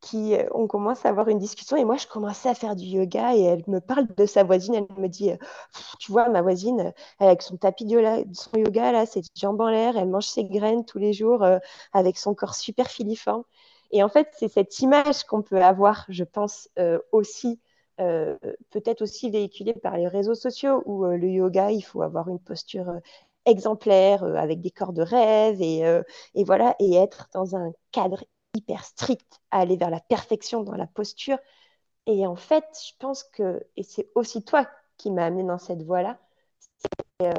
qui, 0.00 0.34
euh, 0.34 0.48
on 0.52 0.66
commence 0.66 1.04
à 1.04 1.08
avoir 1.08 1.28
une 1.28 1.38
discussion 1.38 1.76
et 1.76 1.84
moi, 1.84 1.96
je 1.96 2.06
commençais 2.06 2.48
à 2.48 2.54
faire 2.54 2.76
du 2.76 2.84
yoga 2.84 3.34
et 3.34 3.42
elle 3.42 3.64
me 3.66 3.80
parle 3.80 4.06
de 4.16 4.26
sa 4.26 4.44
voisine. 4.44 4.74
Elle 4.74 4.86
me 5.02 5.08
dit, 5.08 5.32
euh, 5.32 5.36
tu 5.98 6.12
vois, 6.12 6.28
ma 6.28 6.42
voisine, 6.42 6.80
euh, 6.80 6.90
avec 7.18 7.42
son 7.42 7.56
tapis 7.56 7.84
de 7.84 7.92
yoga, 7.92 8.18
son 8.32 8.58
yoga, 8.58 8.92
là, 8.92 9.06
ses 9.06 9.22
jambes 9.34 9.60
en 9.60 9.68
l'air, 9.68 9.96
elle 9.96 10.08
mange 10.08 10.26
ses 10.26 10.44
graines 10.44 10.84
tous 10.84 10.98
les 10.98 11.12
jours 11.12 11.44
avec 11.92 12.18
son 12.18 12.34
corps 12.34 12.54
super 12.54 12.88
filiforme. 12.88 13.42
Et 13.90 14.02
en 14.02 14.08
fait, 14.08 14.28
c'est 14.38 14.48
cette 14.48 14.78
image 14.80 15.24
qu'on 15.24 15.42
peut 15.42 15.62
avoir, 15.62 16.04
je 16.08 16.24
pense, 16.24 16.68
aussi, 17.12 17.60
peut-être 17.96 19.02
aussi 19.02 19.30
véhiculée 19.30 19.74
par 19.74 19.96
les 19.96 20.08
réseaux 20.08 20.34
sociaux 20.34 20.82
où 20.86 21.04
le 21.04 21.28
yoga, 21.28 21.70
il 21.70 21.82
faut 21.82 22.02
avoir 22.02 22.28
une 22.28 22.38
posture 22.38 22.92
exemplaire 23.46 24.22
avec 24.24 24.60
des 24.60 24.70
corps 24.70 24.92
de 24.92 25.02
rêve 25.02 25.60
et, 25.62 25.80
et 26.34 26.44
voilà, 26.44 26.76
et 26.80 26.94
être 26.96 27.28
dans 27.32 27.56
un 27.56 27.72
cadre 27.92 28.22
hyper 28.58 28.84
strict 28.84 29.40
à 29.50 29.60
aller 29.60 29.76
vers 29.76 29.90
la 29.90 30.00
perfection 30.00 30.62
dans 30.62 30.74
la 30.74 30.86
posture. 30.86 31.38
Et 32.06 32.26
en 32.26 32.36
fait, 32.36 32.64
je 32.86 32.92
pense 32.98 33.22
que, 33.24 33.62
et 33.76 33.82
c'est 33.82 34.08
aussi 34.14 34.42
toi 34.44 34.68
qui 34.96 35.10
m'as 35.10 35.26
amené 35.26 35.44
dans 35.44 35.58
cette 35.58 35.82
voie-là, 35.82 36.18
euh, 37.22 37.30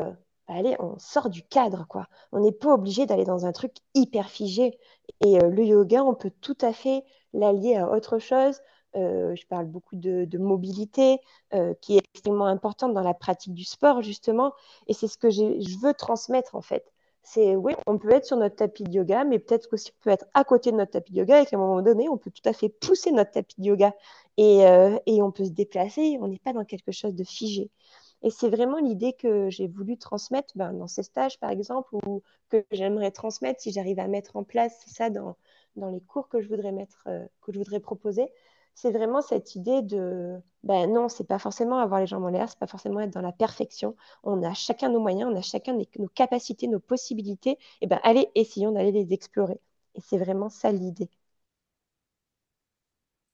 bah, 0.47 0.53
allez, 0.55 0.75
on 0.79 0.97
sort 0.99 1.29
du 1.29 1.43
cadre, 1.43 1.85
quoi. 1.87 2.07
On 2.31 2.39
n'est 2.39 2.51
pas 2.51 2.73
obligé 2.73 3.05
d'aller 3.05 3.25
dans 3.25 3.45
un 3.45 3.51
truc 3.51 3.73
hyper 3.93 4.29
figé. 4.29 4.77
Et 5.25 5.39
euh, 5.41 5.49
le 5.49 5.63
yoga, 5.65 6.03
on 6.03 6.15
peut 6.15 6.31
tout 6.41 6.57
à 6.61 6.73
fait 6.73 7.03
l'allier 7.33 7.77
à 7.77 7.89
autre 7.91 8.19
chose. 8.19 8.61
Euh, 8.95 9.35
je 9.35 9.45
parle 9.47 9.65
beaucoup 9.67 9.95
de, 9.95 10.37
mobilité, 10.37 11.19
qui 11.81 11.97
est 11.97 12.01
extrêmement 12.13 12.45
importante 12.47 12.93
dans 12.93 13.03
la 13.03 13.13
pratique 13.13 13.53
du 13.53 13.65
sport, 13.65 14.01
justement. 14.01 14.53
Et 14.87 14.93
c'est 14.93 15.07
ce 15.07 15.17
que 15.17 15.29
je 15.29 15.79
veux 15.81 15.93
transmettre, 15.93 16.55
en 16.55 16.61
fait. 16.61 16.91
C'est, 17.23 17.55
oui, 17.55 17.73
on 17.85 17.97
peut 17.97 18.11
être 18.11 18.25
sur 18.25 18.37
notre 18.37 18.55
tapis 18.55 18.83
de 18.83 18.91
yoga, 18.91 19.23
mais 19.23 19.39
peut-être 19.39 19.69
qu'aussi 19.69 19.91
on 19.99 20.03
peut 20.03 20.09
être 20.09 20.25
à 20.33 20.43
côté 20.43 20.71
de 20.71 20.77
notre 20.77 20.91
tapis 20.91 21.13
de 21.13 21.19
yoga 21.19 21.41
et 21.41 21.45
qu'à 21.45 21.57
un 21.57 21.59
moment 21.59 21.81
donné, 21.81 22.09
on 22.09 22.17
peut 22.17 22.31
tout 22.31 22.47
à 22.47 22.53
fait 22.53 22.69
pousser 22.69 23.11
notre 23.11 23.31
tapis 23.31 23.55
de 23.59 23.65
yoga. 23.67 23.93
Et, 24.37 24.65
euh, 24.65 24.97
et 25.05 25.21
on 25.21 25.31
peut 25.31 25.45
se 25.45 25.51
déplacer, 25.51 26.17
on 26.21 26.27
n'est 26.27 26.39
pas 26.39 26.53
dans 26.53 26.65
quelque 26.65 26.91
chose 26.91 27.13
de 27.13 27.23
figé. 27.23 27.69
Et 28.21 28.31
c'est 28.31 28.49
vraiment 28.49 28.79
l'idée 28.79 29.13
que 29.13 29.49
j'ai 29.49 29.67
voulu 29.67 29.97
transmettre 29.97 30.53
ben, 30.55 30.73
dans 30.73 30.87
ces 30.87 31.03
stages, 31.03 31.39
par 31.39 31.51
exemple, 31.51 31.95
ou 32.05 32.21
que 32.49 32.65
j'aimerais 32.71 33.11
transmettre 33.11 33.61
si 33.61 33.71
j'arrive 33.71 33.99
à 33.99 34.07
mettre 34.07 34.35
en 34.35 34.43
place 34.43 34.83
ça 34.87 35.09
dans, 35.09 35.37
dans 35.75 35.89
les 35.89 36.01
cours 36.01 36.27
que 36.27 36.41
je 36.41 36.49
voudrais 36.49 36.71
mettre, 36.71 37.03
euh, 37.07 37.25
que 37.41 37.51
je 37.53 37.59
voudrais 37.59 37.79
proposer. 37.79 38.29
C'est 38.81 38.91
vraiment 38.91 39.21
cette 39.21 39.55
idée 39.55 39.81
de, 39.81 40.39
ben 40.63 40.89
non, 40.89 41.09
c'est 41.09 41.27
pas 41.27 41.37
forcément 41.37 41.79
avoir 41.79 41.99
les 41.99 42.07
jambes 42.07 42.23
en 42.23 42.29
l'air, 42.29 42.47
c'est 42.47 42.57
pas 42.57 42.65
forcément 42.65 43.01
être 43.01 43.09
dans 43.11 43.19
la 43.19 43.33
perfection. 43.33 43.93
On 44.23 44.41
a 44.41 44.53
chacun 44.53 44.87
nos 44.87 45.01
moyens, 45.01 45.29
on 45.29 45.35
a 45.35 45.41
chacun 45.41 45.73
nos, 45.73 46.07
capacités, 46.07 46.67
nos 46.69 46.79
possibilités. 46.79 47.57
Et 47.81 47.87
ben 47.87 47.99
allez, 48.03 48.29
essayons 48.35 48.71
d'aller 48.71 48.93
les 48.93 49.11
explorer. 49.11 49.59
Et 49.95 50.01
c'est 50.01 50.17
vraiment 50.17 50.47
ça 50.47 50.71
l'idée. 50.71 51.09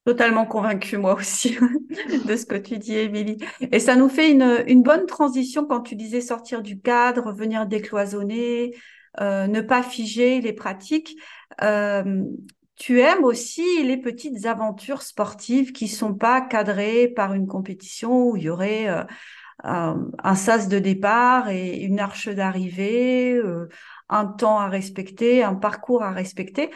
Totalement 0.04 0.48
convaincue, 0.48 0.98
moi 0.98 1.14
aussi, 1.14 1.56
de 2.28 2.36
ce 2.36 2.48
que 2.48 2.56
tu 2.56 2.80
dis, 2.80 2.96
Émilie. 2.96 3.38
Et 3.72 3.80
ça 3.80 3.96
nous 3.96 4.10
fait 4.10 4.32
une, 4.32 4.64
une 4.66 4.82
bonne 4.82 5.06
transition 5.06 5.68
quand 5.68 5.82
tu 5.82 5.96
disais 5.96 6.22
sortir 6.22 6.64
du 6.64 6.82
cadre, 6.82 7.32
venir 7.32 7.68
décloisonner, 7.68 8.76
euh, 9.22 9.46
ne 9.46 9.62
pas 9.62 9.84
figer 9.84 10.42
les 10.42 10.54
pratiques. 10.54 11.16
Euh, 11.62 12.24
tu 12.76 13.00
aimes 13.02 13.24
aussi 13.24 13.84
les 13.84 13.98
petites 13.98 14.46
aventures 14.46 15.02
sportives 15.02 15.72
qui 15.72 15.88
sont 15.88 16.14
pas 16.16 16.42
cadrées 16.42 17.08
par 17.08 17.34
une 17.34 17.48
compétition 17.48 18.30
où 18.32 18.38
il 18.38 18.44
y 18.44 18.50
aurait 18.50 18.90
euh, 18.90 19.04
un, 19.64 20.36
sas 20.36 20.68
de 20.70 20.80
départ 20.80 21.50
et 21.50 21.78
une 21.78 22.00
arche 22.00 22.30
d'arrivée, 22.30 23.34
euh, 23.34 23.70
un 24.10 24.26
temps 24.28 24.60
à 24.60 24.70
respecter, 24.70 25.44
un 25.44 25.56
parcours 25.56 26.04
à 26.04 26.12
respecter. 26.12 26.72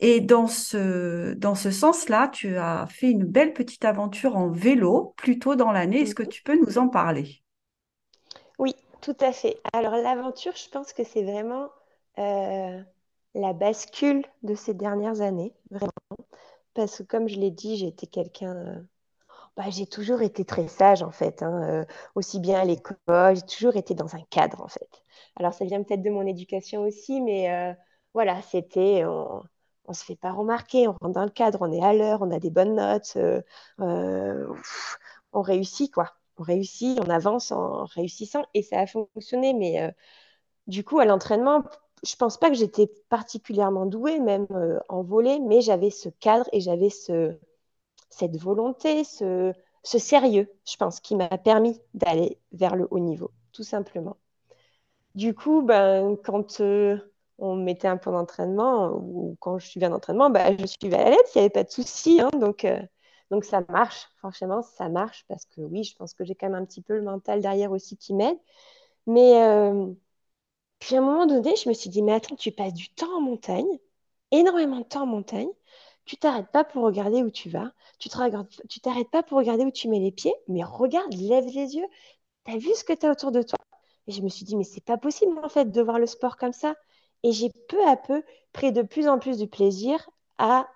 Et 0.00 0.20
dans 0.20 0.48
ce, 0.48 1.34
dans 1.34 1.54
ce 1.54 1.70
sens-là, 1.70 2.28
tu 2.28 2.56
as 2.56 2.86
fait 2.90 3.10
une 3.10 3.24
belle 3.24 3.52
petite 3.52 3.84
aventure 3.84 4.36
en 4.36 4.50
vélo 4.50 5.14
plus 5.16 5.38
tôt 5.38 5.56
dans 5.56 5.72
l'année. 5.72 6.02
Est-ce 6.02 6.14
que 6.16 6.22
Mhm. 6.22 6.32
tu 6.32 6.42
peux 6.42 6.58
nous 6.58 6.78
en 6.78 6.88
parler? 6.88 7.42
Oui, 8.58 8.74
tout 9.00 9.16
à 9.20 9.32
fait. 9.32 9.60
Alors 9.72 9.94
l'aventure, 9.96 10.54
je 10.56 10.68
pense 10.68 10.92
que 10.92 11.04
c'est 11.04 11.22
vraiment 11.22 11.70
euh, 12.18 12.80
la 13.34 13.52
bascule 13.52 14.24
de 14.42 14.54
ces 14.54 14.74
dernières 14.74 15.20
années, 15.20 15.54
vraiment. 15.70 15.92
Parce 16.74 16.98
que 16.98 17.02
comme 17.04 17.28
je 17.28 17.38
l'ai 17.38 17.50
dit, 17.50 17.86
été 17.86 18.06
quelqu'un, 18.06 18.56
euh, 18.56 18.80
bah, 19.56 19.64
j'ai 19.70 19.86
toujours 19.86 20.22
été 20.22 20.44
très 20.44 20.68
sage 20.68 21.02
en 21.02 21.10
fait, 21.10 21.42
hein, 21.42 21.62
euh, 21.64 21.84
aussi 22.14 22.40
bien 22.40 22.60
à 22.60 22.64
l'école, 22.64 22.96
j'ai 23.34 23.42
toujours 23.42 23.76
été 23.76 23.94
dans 23.94 24.14
un 24.16 24.22
cadre 24.30 24.62
en 24.62 24.68
fait. 24.68 25.02
Alors 25.36 25.54
ça 25.54 25.64
vient 25.64 25.82
peut-être 25.82 26.02
de 26.02 26.10
mon 26.10 26.26
éducation 26.26 26.82
aussi, 26.82 27.20
mais 27.20 27.50
euh, 27.52 27.74
voilà, 28.14 28.40
c'était, 28.42 29.04
on, 29.04 29.42
on 29.86 29.92
se 29.92 30.04
fait 30.04 30.16
pas 30.16 30.32
remarquer, 30.32 30.88
on 30.88 30.92
rentre 30.92 31.10
dans 31.10 31.24
le 31.24 31.30
cadre, 31.30 31.58
on 31.62 31.72
est 31.72 31.82
à 31.82 31.92
l'heure, 31.94 32.22
on 32.22 32.30
a 32.30 32.38
des 32.40 32.50
bonnes 32.50 32.76
notes, 32.76 33.18
on 33.78 35.42
réussit 35.42 35.92
quoi. 35.92 36.12
On 36.38 36.44
réussit, 36.44 36.98
on 37.00 37.10
avance 37.10 37.52
en 37.52 37.84
réussissant 37.84 38.42
et 38.54 38.62
ça 38.62 38.80
a 38.80 38.86
fonctionné. 38.86 39.52
Mais 39.54 39.92
du 40.66 40.84
coup, 40.84 40.98
à 40.98 41.04
l'entraînement, 41.04 41.62
je 42.04 42.16
pense 42.16 42.38
pas 42.38 42.48
que 42.50 42.56
j'étais 42.56 42.88
particulièrement 43.08 43.86
douée, 43.86 44.18
même 44.20 44.46
euh, 44.52 44.78
en 44.88 45.02
volley, 45.02 45.38
mais 45.40 45.60
j'avais 45.60 45.90
ce 45.90 46.08
cadre 46.08 46.48
et 46.52 46.60
j'avais 46.60 46.90
ce, 46.90 47.36
cette 48.10 48.36
volonté, 48.38 49.04
ce, 49.04 49.52
ce 49.84 49.98
sérieux, 49.98 50.50
je 50.70 50.76
pense, 50.76 51.00
qui 51.00 51.16
m'a 51.16 51.28
permis 51.38 51.80
d'aller 51.94 52.38
vers 52.52 52.76
le 52.76 52.88
haut 52.90 53.00
niveau, 53.00 53.30
tout 53.52 53.64
simplement. 53.64 54.16
Du 55.14 55.34
coup, 55.34 55.62
ben, 55.62 56.16
quand 56.24 56.60
euh, 56.60 56.96
on 57.38 57.56
mettait 57.56 57.88
un 57.88 57.96
plan 57.98 58.12
d'entraînement 58.12 58.92
ou 58.94 59.36
quand 59.40 59.58
je 59.58 59.66
suivais 59.66 59.86
un 59.86 59.92
entraînement, 59.92 60.30
ben, 60.30 60.56
je 60.58 60.66
suivais 60.66 60.96
à 60.96 61.04
la 61.04 61.10
lettre, 61.10 61.30
il 61.34 61.38
n'y 61.38 61.42
avait 61.42 61.50
pas 61.50 61.64
de 61.64 61.70
souci. 61.70 62.20
hein, 62.20 62.30
donc, 62.40 62.64
euh, 62.64 62.80
donc 63.30 63.44
ça 63.44 63.62
marche, 63.68 64.08
franchement, 64.18 64.62
ça 64.62 64.88
marche 64.88 65.24
parce 65.28 65.44
que 65.46 65.60
oui, 65.60 65.84
je 65.84 65.94
pense 65.96 66.14
que 66.14 66.24
j'ai 66.24 66.34
quand 66.34 66.48
même 66.48 66.62
un 66.62 66.64
petit 66.64 66.82
peu 66.82 66.94
le 66.96 67.02
mental 67.02 67.40
derrière 67.42 67.72
aussi 67.72 67.96
qui 67.96 68.14
m'aide. 68.14 68.38
Mais 69.06 69.34
puis 70.82 70.96
à 70.96 70.98
un 70.98 71.02
moment 71.02 71.26
donné, 71.26 71.54
je 71.56 71.68
me 71.68 71.74
suis 71.74 71.90
dit, 71.90 72.02
mais 72.02 72.12
attends, 72.12 72.36
tu 72.36 72.50
passes 72.52 72.74
du 72.74 72.88
temps 72.90 73.16
en 73.16 73.20
montagne, 73.20 73.78
énormément 74.32 74.78
de 74.80 74.84
temps 74.84 75.02
en 75.02 75.06
montagne. 75.06 75.48
Tu 76.04 76.16
t'arrêtes 76.16 76.50
pas 76.50 76.64
pour 76.64 76.82
regarder 76.84 77.22
où 77.22 77.30
tu 77.30 77.48
vas. 77.50 77.72
Tu 78.00 78.08
tu 78.68 78.80
t'arrêtes 78.80 79.10
pas 79.10 79.22
pour 79.22 79.38
regarder 79.38 79.64
où 79.64 79.70
tu 79.70 79.88
mets 79.88 80.00
les 80.00 80.10
pieds, 80.12 80.34
mais 80.48 80.64
regarde, 80.64 81.14
lève 81.14 81.46
les 81.46 81.76
yeux. 81.76 81.86
T'as 82.44 82.58
vu 82.58 82.74
ce 82.74 82.84
que 82.84 82.92
tu 82.94 83.06
as 83.06 83.12
autour 83.12 83.32
de 83.32 83.42
toi? 83.42 83.58
Et 84.08 84.12
je 84.12 84.22
me 84.22 84.28
suis 84.28 84.44
dit, 84.44 84.56
mais 84.56 84.64
c'est 84.64 84.84
pas 84.84 84.98
possible 84.98 85.38
en 85.44 85.48
fait 85.48 85.70
de 85.72 85.82
voir 85.82 85.98
le 86.00 86.06
sport 86.06 86.36
comme 86.36 86.52
ça. 86.54 86.76
Et 87.24 87.32
j'ai 87.32 87.50
peu 87.68 87.86
à 87.88 87.96
peu 87.96 88.24
pris 88.52 88.72
de 88.72 88.82
plus 88.82 89.08
en 89.08 89.18
plus 89.20 89.38
du 89.38 89.48
plaisir 89.48 90.08
à 90.38 90.68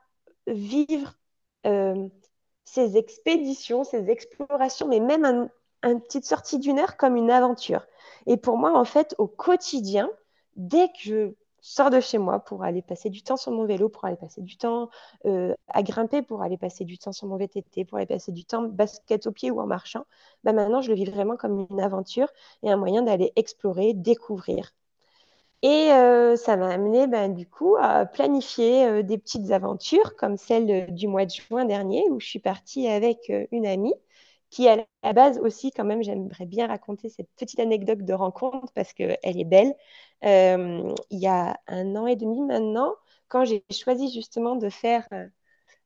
vivre 0.47 1.15
euh, 1.67 2.09
ces 2.65 2.97
expéditions, 2.97 3.85
ces 3.85 4.11
explorations, 4.11 4.89
mais 4.89 5.01
même 5.01 5.25
un, 5.25 5.51
une 5.91 6.01
petite 6.03 6.25
sortie 6.25 6.59
d'une 6.59 6.79
heure 6.79 6.97
comme 6.97 7.17
une 7.17 7.31
aventure. 7.31 7.87
Et 8.27 8.37
pour 8.37 8.59
moi, 8.59 8.79
en 8.79 8.85
fait, 8.85 9.15
au 9.19 9.27
quotidien, 9.27 10.11
dès 10.57 10.89
que 10.89 10.99
je 11.01 11.35
sors 11.61 11.91
de 11.91 12.01
chez 12.01 12.19
moi 12.19 12.39
pour 12.39 12.63
aller 12.63 12.83
passer 12.83 13.11
du 13.11 13.23
temps 13.23 13.37
sur 13.37 13.51
mon 13.51 13.65
vélo, 13.67 13.89
pour 13.89 14.05
aller 14.05 14.17
passer 14.17 14.41
du 14.41 14.57
temps 14.57 14.89
euh, 15.25 15.53
à 15.69 15.83
grimper, 15.83 16.23
pour 16.23 16.43
aller 16.43 16.57
passer 16.57 16.85
du 16.85 16.97
temps 16.97 17.13
sur 17.13 17.27
mon 17.27 17.37
VTT, 17.37 17.85
pour 17.85 17.99
aller 17.99 18.07
passer 18.07 18.31
du 18.31 18.45
temps 18.45 18.63
basket 18.63 19.27
au 19.27 19.33
pied 19.33 19.51
ou 19.51 19.61
en 19.61 19.67
marchant, 19.67 20.05
bah 20.45 20.53
maintenant, 20.53 20.81
je 20.81 20.91
le 20.91 20.95
vis 20.95 21.07
vraiment 21.07 21.37
comme 21.37 21.67
une 21.71 21.81
aventure 21.81 22.29
et 22.63 22.71
un 22.71 22.77
moyen 22.77 23.03
d'aller 23.03 23.33
explorer, 23.35 23.95
découvrir. 23.95 24.75
Et 25.63 25.91
euh, 25.93 26.37
ça 26.37 26.57
m'a 26.57 26.69
amené 26.69 27.09
ben, 27.09 27.35
du 27.35 27.49
coup 27.49 27.77
à 27.81 28.07
planifier 28.07 28.87
euh, 28.87 29.03
des 29.03 29.19
petites 29.19 29.51
aventures 29.51 30.15
comme 30.17 30.37
celle 30.37 30.95
du 30.95 31.09
mois 31.09 31.25
de 31.25 31.31
juin 31.31 31.65
dernier 31.65 32.05
où 32.11 32.21
je 32.21 32.27
suis 32.27 32.39
partie 32.39 32.87
avec 32.87 33.33
une 33.51 33.67
amie 33.67 33.95
qui 34.51 34.69
à 34.69 34.77
la 35.03 35.13
base 35.13 35.39
aussi 35.39 35.71
quand 35.73 35.85
même 35.85 36.03
j'aimerais 36.03 36.47
bien 36.47 36.67
raconter 36.69 37.09
cette 37.09 37.31
petite 37.37 37.61
anecdote 37.61 38.01
de 38.05 38.13
rencontre 38.15 38.73
parce 38.75 38.93
qu'elle 38.93 39.19
est 39.23 39.45
belle. 39.45 39.75
Euh, 40.25 40.95
il 41.11 41.19
y 41.21 41.27
a 41.27 41.59
un 41.67 41.97
an 41.97 42.07
et 42.07 42.17
demi 42.17 42.41
maintenant, 42.43 42.95
quand 43.29 43.45
j'ai 43.45 43.65
choisi 43.71 44.13
justement 44.13 44.57
de 44.57 44.69
faire 44.71 45.07
euh, 45.13 45.27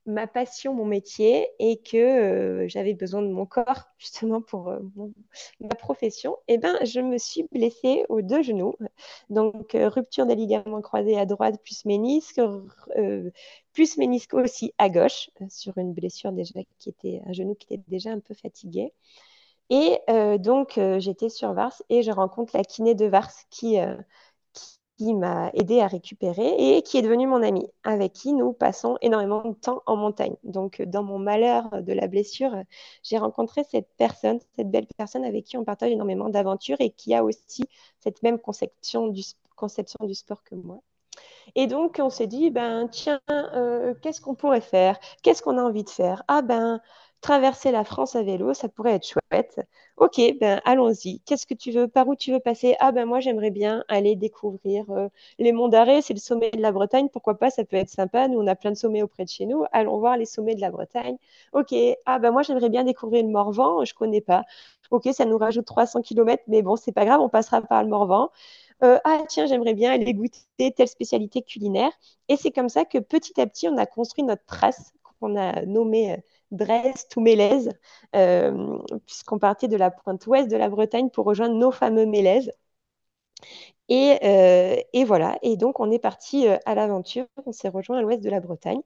ma 0.06 0.26
passion, 0.26 0.74
mon 0.74 0.84
métier, 0.84 1.48
et 1.58 1.78
que 1.78 1.96
euh, 1.96 2.68
j'avais 2.68 2.94
besoin 2.94 3.22
de 3.22 3.28
mon 3.28 3.46
corps 3.46 3.84
justement 3.98 4.40
pour 4.40 4.68
euh, 4.68 4.80
ma 5.60 5.74
profession, 5.74 6.36
eh 6.48 6.58
ben, 6.58 6.78
je 6.84 7.00
me 7.00 7.18
suis 7.18 7.44
blessée 7.52 8.04
aux 8.08 8.22
deux 8.22 8.42
genoux. 8.42 8.74
Donc, 9.28 9.74
euh, 9.74 9.88
rupture 9.88 10.26
des 10.26 10.34
ligaments 10.34 10.80
croisés 10.80 11.18
à 11.18 11.26
droite, 11.26 11.60
plus 11.62 11.84
ménisque, 11.84 12.40
plus 13.72 13.96
ménisque 13.98 14.34
aussi 14.34 14.72
à 14.78 14.88
gauche, 14.88 15.30
sur 15.48 15.76
une 15.78 15.92
blessure 15.92 16.32
déjà 16.32 16.60
qui 16.78 16.88
était, 16.88 17.22
un 17.26 17.32
genou 17.32 17.54
qui 17.54 17.72
était 17.72 17.82
déjà 17.88 18.10
un 18.10 18.20
peu 18.20 18.34
fatigué. 18.34 18.92
Et 19.72 19.98
donc, 20.40 20.80
j'étais 20.98 21.28
sur 21.28 21.52
Vars 21.52 21.80
et 21.88 22.02
je 22.02 22.10
rencontre 22.10 22.56
la 22.56 22.64
kiné 22.64 22.96
de 22.96 23.06
Vars 23.06 23.30
qui, 23.50 23.78
qui 25.00 25.14
m'a 25.14 25.50
aidé 25.54 25.80
à 25.80 25.86
récupérer 25.86 26.76
et 26.76 26.82
qui 26.82 26.98
est 26.98 27.02
devenu 27.02 27.26
mon 27.26 27.42
ami, 27.42 27.66
avec 27.84 28.12
qui 28.12 28.34
nous 28.34 28.52
passons 28.52 28.98
énormément 29.00 29.42
de 29.42 29.54
temps 29.54 29.82
en 29.86 29.96
montagne. 29.96 30.36
Donc, 30.44 30.82
dans 30.82 31.02
mon 31.02 31.18
malheur 31.18 31.70
de 31.80 31.94
la 31.94 32.06
blessure, 32.06 32.54
j'ai 33.02 33.16
rencontré 33.16 33.64
cette 33.64 33.88
personne, 33.96 34.40
cette 34.56 34.70
belle 34.70 34.86
personne 34.98 35.24
avec 35.24 35.46
qui 35.46 35.56
on 35.56 35.64
partage 35.64 35.90
énormément 35.90 36.28
d'aventures 36.28 36.76
et 36.80 36.90
qui 36.90 37.14
a 37.14 37.24
aussi 37.24 37.64
cette 37.98 38.22
même 38.22 38.38
conception 38.38 39.08
du, 39.08 39.22
conception 39.56 40.04
du 40.04 40.14
sport 40.14 40.44
que 40.44 40.54
moi. 40.54 40.82
Et 41.54 41.66
donc, 41.66 41.98
on 41.98 42.10
s'est 42.10 42.26
dit, 42.26 42.50
ben, 42.50 42.86
tiens, 42.88 43.22
euh, 43.30 43.94
qu'est-ce 44.02 44.20
qu'on 44.20 44.34
pourrait 44.34 44.60
faire? 44.60 44.98
Qu'est-ce 45.22 45.42
qu'on 45.42 45.56
a 45.56 45.62
envie 45.62 45.84
de 45.84 45.88
faire? 45.88 46.24
Ah 46.28 46.42
ben, 46.42 46.82
traverser 47.20 47.70
la 47.72 47.84
France 47.84 48.16
à 48.16 48.22
vélo, 48.22 48.54
ça 48.54 48.68
pourrait 48.68 48.92
être 48.94 49.06
chouette. 49.06 49.60
Ok, 49.96 50.20
ben 50.40 50.60
allons-y. 50.64 51.20
Qu'est-ce 51.26 51.46
que 51.46 51.54
tu 51.54 51.70
veux 51.72 51.86
Par 51.88 52.08
où 52.08 52.14
tu 52.16 52.32
veux 52.32 52.40
passer? 52.40 52.76
Ah 52.80 52.92
ben 52.92 53.04
moi 53.06 53.20
j'aimerais 53.20 53.50
bien 53.50 53.84
aller 53.88 54.16
découvrir 54.16 54.88
euh, 54.90 55.08
les 55.38 55.52
monts 55.52 55.68
d'Arrée, 55.68 56.00
c'est 56.02 56.14
le 56.14 56.18
sommet 56.20 56.50
de 56.50 56.60
la 56.62 56.72
Bretagne. 56.72 57.08
Pourquoi 57.12 57.38
pas 57.38 57.50
Ça 57.50 57.64
peut 57.64 57.76
être 57.76 57.90
sympa. 57.90 58.28
Nous 58.28 58.38
on 58.40 58.46
a 58.46 58.54
plein 58.56 58.70
de 58.70 58.76
sommets 58.76 59.02
auprès 59.02 59.24
de 59.24 59.28
chez 59.30 59.46
nous. 59.46 59.64
Allons 59.72 59.98
voir 59.98 60.16
les 60.16 60.24
sommets 60.26 60.54
de 60.54 60.60
la 60.62 60.70
Bretagne. 60.70 61.16
Ok. 61.52 61.74
Ah 62.06 62.18
ben 62.18 62.30
moi 62.32 62.42
j'aimerais 62.42 62.70
bien 62.70 62.84
découvrir 62.84 63.22
le 63.24 63.30
Morvan. 63.30 63.84
Je 63.84 63.94
connais 63.94 64.20
pas. 64.22 64.44
Ok, 64.90 65.08
ça 65.12 65.24
nous 65.24 65.38
rajoute 65.38 65.66
300 65.66 66.02
km, 66.02 66.42
mais 66.48 66.62
bon 66.62 66.76
c'est 66.76 66.92
pas 66.92 67.04
grave, 67.04 67.20
on 67.20 67.28
passera 67.28 67.60
par 67.62 67.82
le 67.84 67.88
Morvan. 67.88 68.30
Euh, 68.82 68.98
ah 69.04 69.22
tiens, 69.28 69.46
j'aimerais 69.46 69.74
bien 69.74 69.92
aller 69.92 70.14
goûter 70.14 70.72
telle 70.72 70.88
spécialité 70.88 71.42
culinaire. 71.42 71.92
Et 72.28 72.36
c'est 72.36 72.50
comme 72.50 72.68
ça 72.68 72.84
que 72.84 72.98
petit 72.98 73.40
à 73.40 73.46
petit, 73.46 73.68
on 73.68 73.76
a 73.76 73.86
construit 73.86 74.24
notre 74.24 74.44
trace 74.46 74.92
qu'on 75.20 75.36
a 75.36 75.64
nommée 75.66 76.12
euh, 76.14 76.16
Brest 76.52 77.14
ou 77.16 77.20
Mélèze, 77.20 77.72
euh, 78.16 78.78
puisqu'on 79.06 79.38
partait 79.38 79.68
de 79.68 79.76
la 79.76 79.90
pointe 79.90 80.26
ouest 80.26 80.50
de 80.50 80.56
la 80.56 80.68
Bretagne 80.68 81.10
pour 81.10 81.26
rejoindre 81.26 81.54
nos 81.56 81.70
fameux 81.70 82.06
Mélèzes. 82.06 82.52
Et, 83.88 84.18
euh, 84.24 85.04
voilà, 85.04 85.38
et 85.42 85.56
donc 85.56 85.80
on 85.80 85.90
est 85.90 85.98
parti 85.98 86.46
euh, 86.48 86.58
à 86.64 86.74
l'aventure, 86.74 87.26
on 87.46 87.52
s'est 87.52 87.68
rejoint 87.68 87.98
à 87.98 88.02
l'ouest 88.02 88.22
de 88.22 88.30
la 88.30 88.40
Bretagne. 88.40 88.80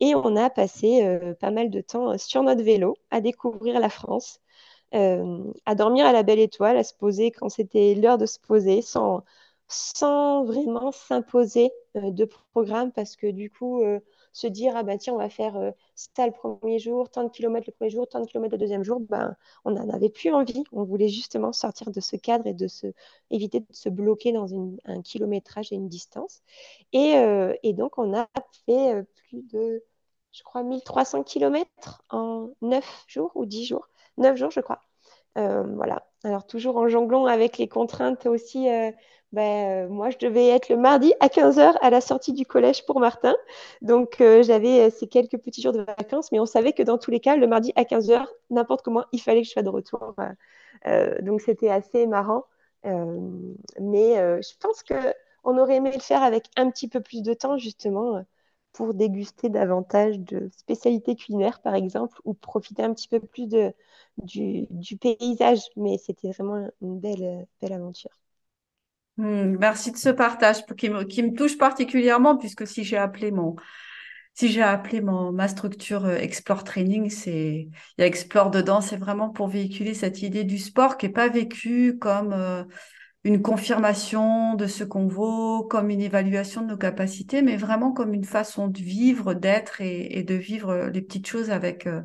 Et 0.00 0.14
on 0.14 0.36
a 0.36 0.48
passé 0.50 1.18
pas 1.40 1.50
mal 1.50 1.70
de 1.70 1.80
temps 1.80 2.16
sur 2.18 2.42
notre 2.42 2.62
vélo 2.62 2.96
à 3.10 3.20
découvrir 3.20 3.80
la 3.80 3.88
France, 3.90 4.40
à 4.92 5.74
dormir 5.74 6.06
à 6.06 6.12
la 6.12 6.22
belle 6.22 6.38
étoile, 6.40 6.76
à 6.76 6.84
se 6.84 6.94
poser 6.94 7.30
quand 7.30 7.48
c'était 7.48 7.94
l'heure 7.94 8.18
de 8.18 8.26
se 8.26 8.38
poser, 8.40 8.82
sans, 8.82 9.24
sans 9.68 10.44
vraiment 10.44 10.92
s'imposer 10.92 11.70
de 11.94 12.24
programme 12.52 12.92
parce 12.92 13.16
que 13.16 13.26
du 13.26 13.50
coup, 13.50 13.82
se 14.36 14.46
dire, 14.46 14.74
ah 14.76 14.82
ben 14.82 14.98
tiens, 14.98 15.14
on 15.14 15.18
va 15.18 15.30
faire 15.30 15.56
euh, 15.56 15.70
ça 15.94 16.26
le 16.26 16.32
premier 16.32 16.78
jour, 16.78 17.08
tant 17.10 17.24
de 17.24 17.30
kilomètres 17.30 17.68
le 17.68 17.72
premier 17.72 17.90
jour, 17.90 18.06
tant 18.06 18.20
de 18.20 18.26
kilomètres 18.26 18.52
le 18.52 18.58
deuxième 18.58 18.84
jour, 18.84 19.00
ben, 19.00 19.34
on 19.64 19.70
n'en 19.70 19.88
avait 19.88 20.10
plus 20.10 20.30
envie. 20.30 20.62
On 20.72 20.84
voulait 20.84 21.08
justement 21.08 21.52
sortir 21.52 21.90
de 21.90 22.00
ce 22.00 22.16
cadre 22.16 22.46
et 22.46 22.52
de 22.52 22.68
se, 22.68 22.88
éviter 23.30 23.60
de 23.60 23.66
se 23.70 23.88
bloquer 23.88 24.32
dans 24.32 24.46
un 24.84 25.00
kilométrage 25.00 25.72
et 25.72 25.76
une 25.76 25.88
distance. 25.88 26.42
Et, 26.92 27.16
euh, 27.16 27.54
et 27.62 27.72
donc, 27.72 27.96
on 27.96 28.14
a 28.14 28.28
fait 28.66 28.94
euh, 28.94 29.02
plus 29.28 29.42
de, 29.44 29.82
je 30.32 30.42
crois, 30.42 30.62
1300 30.62 31.22
kilomètres 31.22 32.02
en 32.10 32.50
9 32.60 33.04
jours 33.08 33.32
ou 33.36 33.46
10 33.46 33.64
jours. 33.64 33.88
9 34.18 34.36
jours, 34.36 34.50
je 34.50 34.60
crois. 34.60 34.80
voilà. 35.34 36.06
Alors, 36.26 36.46
toujours 36.46 36.76
en 36.76 36.88
jonglant 36.88 37.26
avec 37.26 37.56
les 37.56 37.68
contraintes 37.68 38.26
aussi 38.26 38.68
ben, 39.32 39.86
euh, 39.86 39.88
moi, 39.88 40.10
je 40.10 40.18
devais 40.18 40.48
être 40.48 40.68
le 40.68 40.76
mardi 40.76 41.12
à 41.20 41.28
15h 41.28 41.76
à 41.80 41.90
la 41.90 42.00
sortie 42.00 42.32
du 42.32 42.46
collège 42.46 42.86
pour 42.86 43.00
Martin. 43.00 43.36
Donc, 43.82 44.20
euh, 44.20 44.42
j'avais 44.42 44.86
euh, 44.86 44.90
ces 44.90 45.08
quelques 45.08 45.38
petits 45.38 45.60
jours 45.62 45.72
de 45.72 45.82
vacances, 45.82 46.32
mais 46.32 46.40
on 46.40 46.46
savait 46.46 46.72
que 46.72 46.82
dans 46.82 46.96
tous 46.98 47.10
les 47.10 47.20
cas, 47.20 47.36
le 47.36 47.46
mardi 47.46 47.72
à 47.76 47.84
15h, 47.84 48.24
n'importe 48.50 48.82
comment, 48.82 49.04
il 49.12 49.20
fallait 49.20 49.42
que 49.42 49.48
je 49.48 49.52
sois 49.52 49.62
de 49.62 49.68
retour. 49.68 50.14
donc, 51.22 51.40
c'était 51.42 51.70
assez 51.70 52.06
marrant. 52.06 52.44
mais 52.84 54.14
je 54.42 54.56
pense 54.60 54.82
qu'on 54.84 55.58
aurait 55.58 55.76
aimé 55.76 55.90
le 55.92 56.00
faire 56.00 56.22
avec 56.22 56.46
un 56.56 56.70
petit 56.70 56.88
peu 56.88 57.00
plus 57.00 57.22
de 57.22 57.34
temps, 57.34 57.58
justement, 57.58 58.24
pour 58.76 58.92
déguster 58.92 59.48
davantage 59.48 60.20
de 60.20 60.50
spécialités 60.54 61.16
culinaires, 61.16 61.60
par 61.62 61.74
exemple, 61.74 62.20
ou 62.24 62.34
profiter 62.34 62.82
un 62.82 62.92
petit 62.92 63.08
peu 63.08 63.20
plus 63.20 63.48
de, 63.48 63.72
du, 64.18 64.96
paysage. 65.00 65.60
Mais 65.76 65.96
c'était 65.96 66.30
vraiment 66.32 66.68
une 66.82 67.00
belle, 67.00 67.46
belle 67.62 67.72
aventure. 67.72 68.10
Hmm, 69.16 69.56
merci 69.58 69.92
de 69.92 69.96
ce 69.96 70.10
partage 70.10 70.66
qui 70.76 70.90
me, 70.90 71.04
qui 71.04 71.22
me 71.22 71.34
touche 71.34 71.56
particulièrement 71.56 72.36
puisque 72.36 72.66
si 72.66 72.84
j'ai 72.84 72.98
appelé 72.98 73.30
mon 73.30 73.56
si 74.34 74.50
j'ai 74.50 74.60
appelé 74.60 75.00
mon 75.00 75.32
ma 75.32 75.48
structure 75.48 76.04
euh, 76.04 76.16
Explore 76.16 76.62
Training, 76.62 77.08
c'est 77.08 77.70
il 77.70 78.00
y 78.00 78.02
a 78.02 78.06
Explore 78.06 78.50
dedans, 78.50 78.82
c'est 78.82 78.98
vraiment 78.98 79.30
pour 79.30 79.48
véhiculer 79.48 79.94
cette 79.94 80.20
idée 80.20 80.44
du 80.44 80.58
sport 80.58 80.98
qui 80.98 81.06
est 81.06 81.08
pas 81.08 81.30
vécu 81.30 81.96
comme 81.98 82.34
euh, 82.34 82.62
une 83.26 83.42
confirmation 83.42 84.54
de 84.54 84.68
ce 84.68 84.84
qu'on 84.84 85.08
vaut, 85.08 85.64
comme 85.64 85.90
une 85.90 86.00
évaluation 86.00 86.60
de 86.60 86.68
nos 86.68 86.76
capacités, 86.76 87.42
mais 87.42 87.56
vraiment 87.56 87.90
comme 87.90 88.14
une 88.14 88.24
façon 88.24 88.68
de 88.68 88.78
vivre, 88.78 89.34
d'être 89.34 89.80
et, 89.80 90.22
de 90.22 90.34
vivre 90.36 90.88
les 90.92 91.02
petites 91.02 91.26
choses 91.26 91.50
avec 91.50 91.88
euh, 91.88 92.02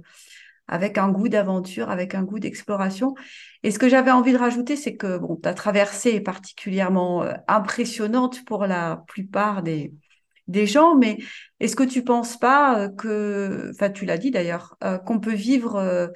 avec 0.67 0.97
un 0.97 1.09
goût 1.09 1.29
d'aventure, 1.29 1.91
avec 1.91 2.15
un 2.15 2.23
goût 2.23 2.39
d'exploration. 2.39 3.13
Et 3.61 3.69
ce 3.69 3.77
que 3.77 3.87
j'avais 3.87 4.09
envie 4.09 4.33
de 4.33 4.37
rajouter, 4.39 4.75
c'est 4.75 4.95
que 4.95 5.19
bon, 5.19 5.35
ta 5.35 5.53
traversée 5.53 6.11
est 6.11 6.21
particulièrement 6.21 7.21
euh, 7.21 7.33
impressionnante 7.47 8.43
pour 8.45 8.65
la 8.65 9.03
plupart 9.07 9.61
des, 9.61 9.93
gens, 10.65 10.95
mais 10.95 11.19
est-ce 11.59 11.75
que 11.75 11.83
tu 11.83 12.03
penses 12.03 12.35
pas 12.35 12.79
euh, 12.79 12.89
que, 12.89 13.69
enfin 13.75 13.91
tu 13.91 14.05
l'as 14.05 14.17
dit 14.17 14.31
d'ailleurs, 14.31 14.75
qu'on 15.05 15.19
peut 15.19 15.35
vivre 15.35 16.11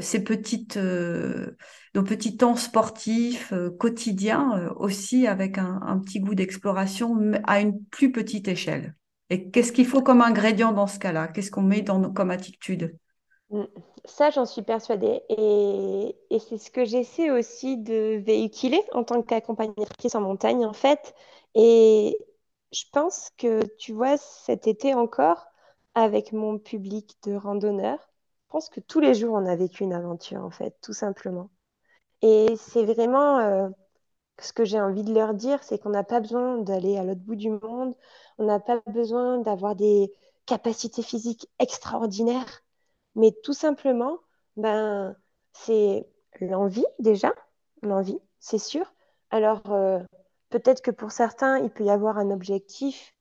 ces 0.00 0.22
petites, 0.22 0.76
nos 0.76 2.02
petits 2.02 2.36
temps 2.36 2.56
sportifs 2.56 3.52
quotidiens 3.78 4.70
aussi 4.76 5.26
avec 5.26 5.58
un, 5.58 6.00
petit 6.04 6.20
goût 6.20 6.34
d'exploration 6.34 7.32
à 7.44 7.60
une 7.60 7.82
plus 7.86 8.12
petite 8.12 8.48
échelle 8.48 8.94
Et 9.30 9.50
qu'est-ce 9.50 9.72
qu'il 9.72 9.86
faut 9.86 10.02
comme 10.02 10.20
ingrédient 10.20 10.72
dans 10.72 10.86
ce 10.86 10.98
cas-là? 10.98 11.28
Qu'est-ce 11.28 11.50
qu'on 11.50 11.62
met 11.62 11.82
dans, 11.82 12.12
comme 12.12 12.30
attitude? 12.30 12.98
Mm. 13.50 13.64
Ça, 14.04 14.30
j'en 14.30 14.46
suis 14.46 14.62
persuadée. 14.62 15.22
Et, 15.28 16.16
c'est 16.40 16.58
ce 16.58 16.70
que 16.70 16.84
j'essaie 16.84 17.30
aussi 17.30 17.76
de 17.76 18.22
véhiculer 18.24 18.80
en 18.92 19.04
tant 19.04 19.22
qu'accompagnatrice 19.22 20.14
en 20.14 20.20
montagne, 20.22 20.64
en 20.64 20.72
fait. 20.72 21.14
Et 21.54 22.16
je 22.72 22.84
pense 22.92 23.30
que, 23.36 23.62
tu 23.76 23.92
vois, 23.92 24.16
cet 24.16 24.66
été 24.66 24.94
encore, 24.94 25.46
avec 25.94 26.32
mon 26.32 26.58
public 26.58 27.16
de 27.24 27.34
randonneurs, 27.34 28.08
pense 28.48 28.68
que 28.70 28.80
tous 28.80 29.00
les 29.00 29.14
jours, 29.14 29.34
on 29.34 29.46
a 29.46 29.56
vécu 29.56 29.84
une 29.84 29.92
aventure, 29.94 30.44
en 30.44 30.50
fait, 30.50 30.76
tout 30.82 30.92
simplement. 30.92 31.50
Et 32.22 32.56
c'est 32.56 32.84
vraiment 32.84 33.38
euh, 33.40 33.68
ce 34.40 34.52
que 34.52 34.64
j'ai 34.64 34.80
envie 34.80 35.04
de 35.04 35.14
leur 35.14 35.34
dire, 35.34 35.62
c'est 35.64 35.78
qu'on 35.78 35.90
n'a 35.90 36.04
pas 36.04 36.20
besoin 36.20 36.58
d'aller 36.58 36.98
à 36.98 37.04
l'autre 37.04 37.20
bout 37.22 37.36
du 37.36 37.50
monde, 37.50 37.94
on 38.38 38.46
n'a 38.46 38.60
pas 38.60 38.80
besoin 38.88 39.38
d'avoir 39.38 39.76
des 39.76 40.12
capacités 40.46 41.02
physiques 41.02 41.48
extraordinaires 41.58 42.62
mais 43.14 43.32
tout 43.42 43.52
simplement, 43.52 44.18
ben, 44.56 45.16
c'est 45.52 46.06
l'envie 46.40 46.86
déjà, 46.98 47.34
l'envie, 47.82 48.20
c'est 48.40 48.58
sûr. 48.58 48.92
Alors, 49.30 49.62
euh, 49.72 50.00
peut-être 50.50 50.82
que 50.82 50.90
pour 50.92 51.10
certains, 51.12 51.58
il 51.58 51.70
peut 51.70 51.84
y 51.84 51.90
avoir 51.90 52.18
un 52.18 52.30
objectif 52.30 53.14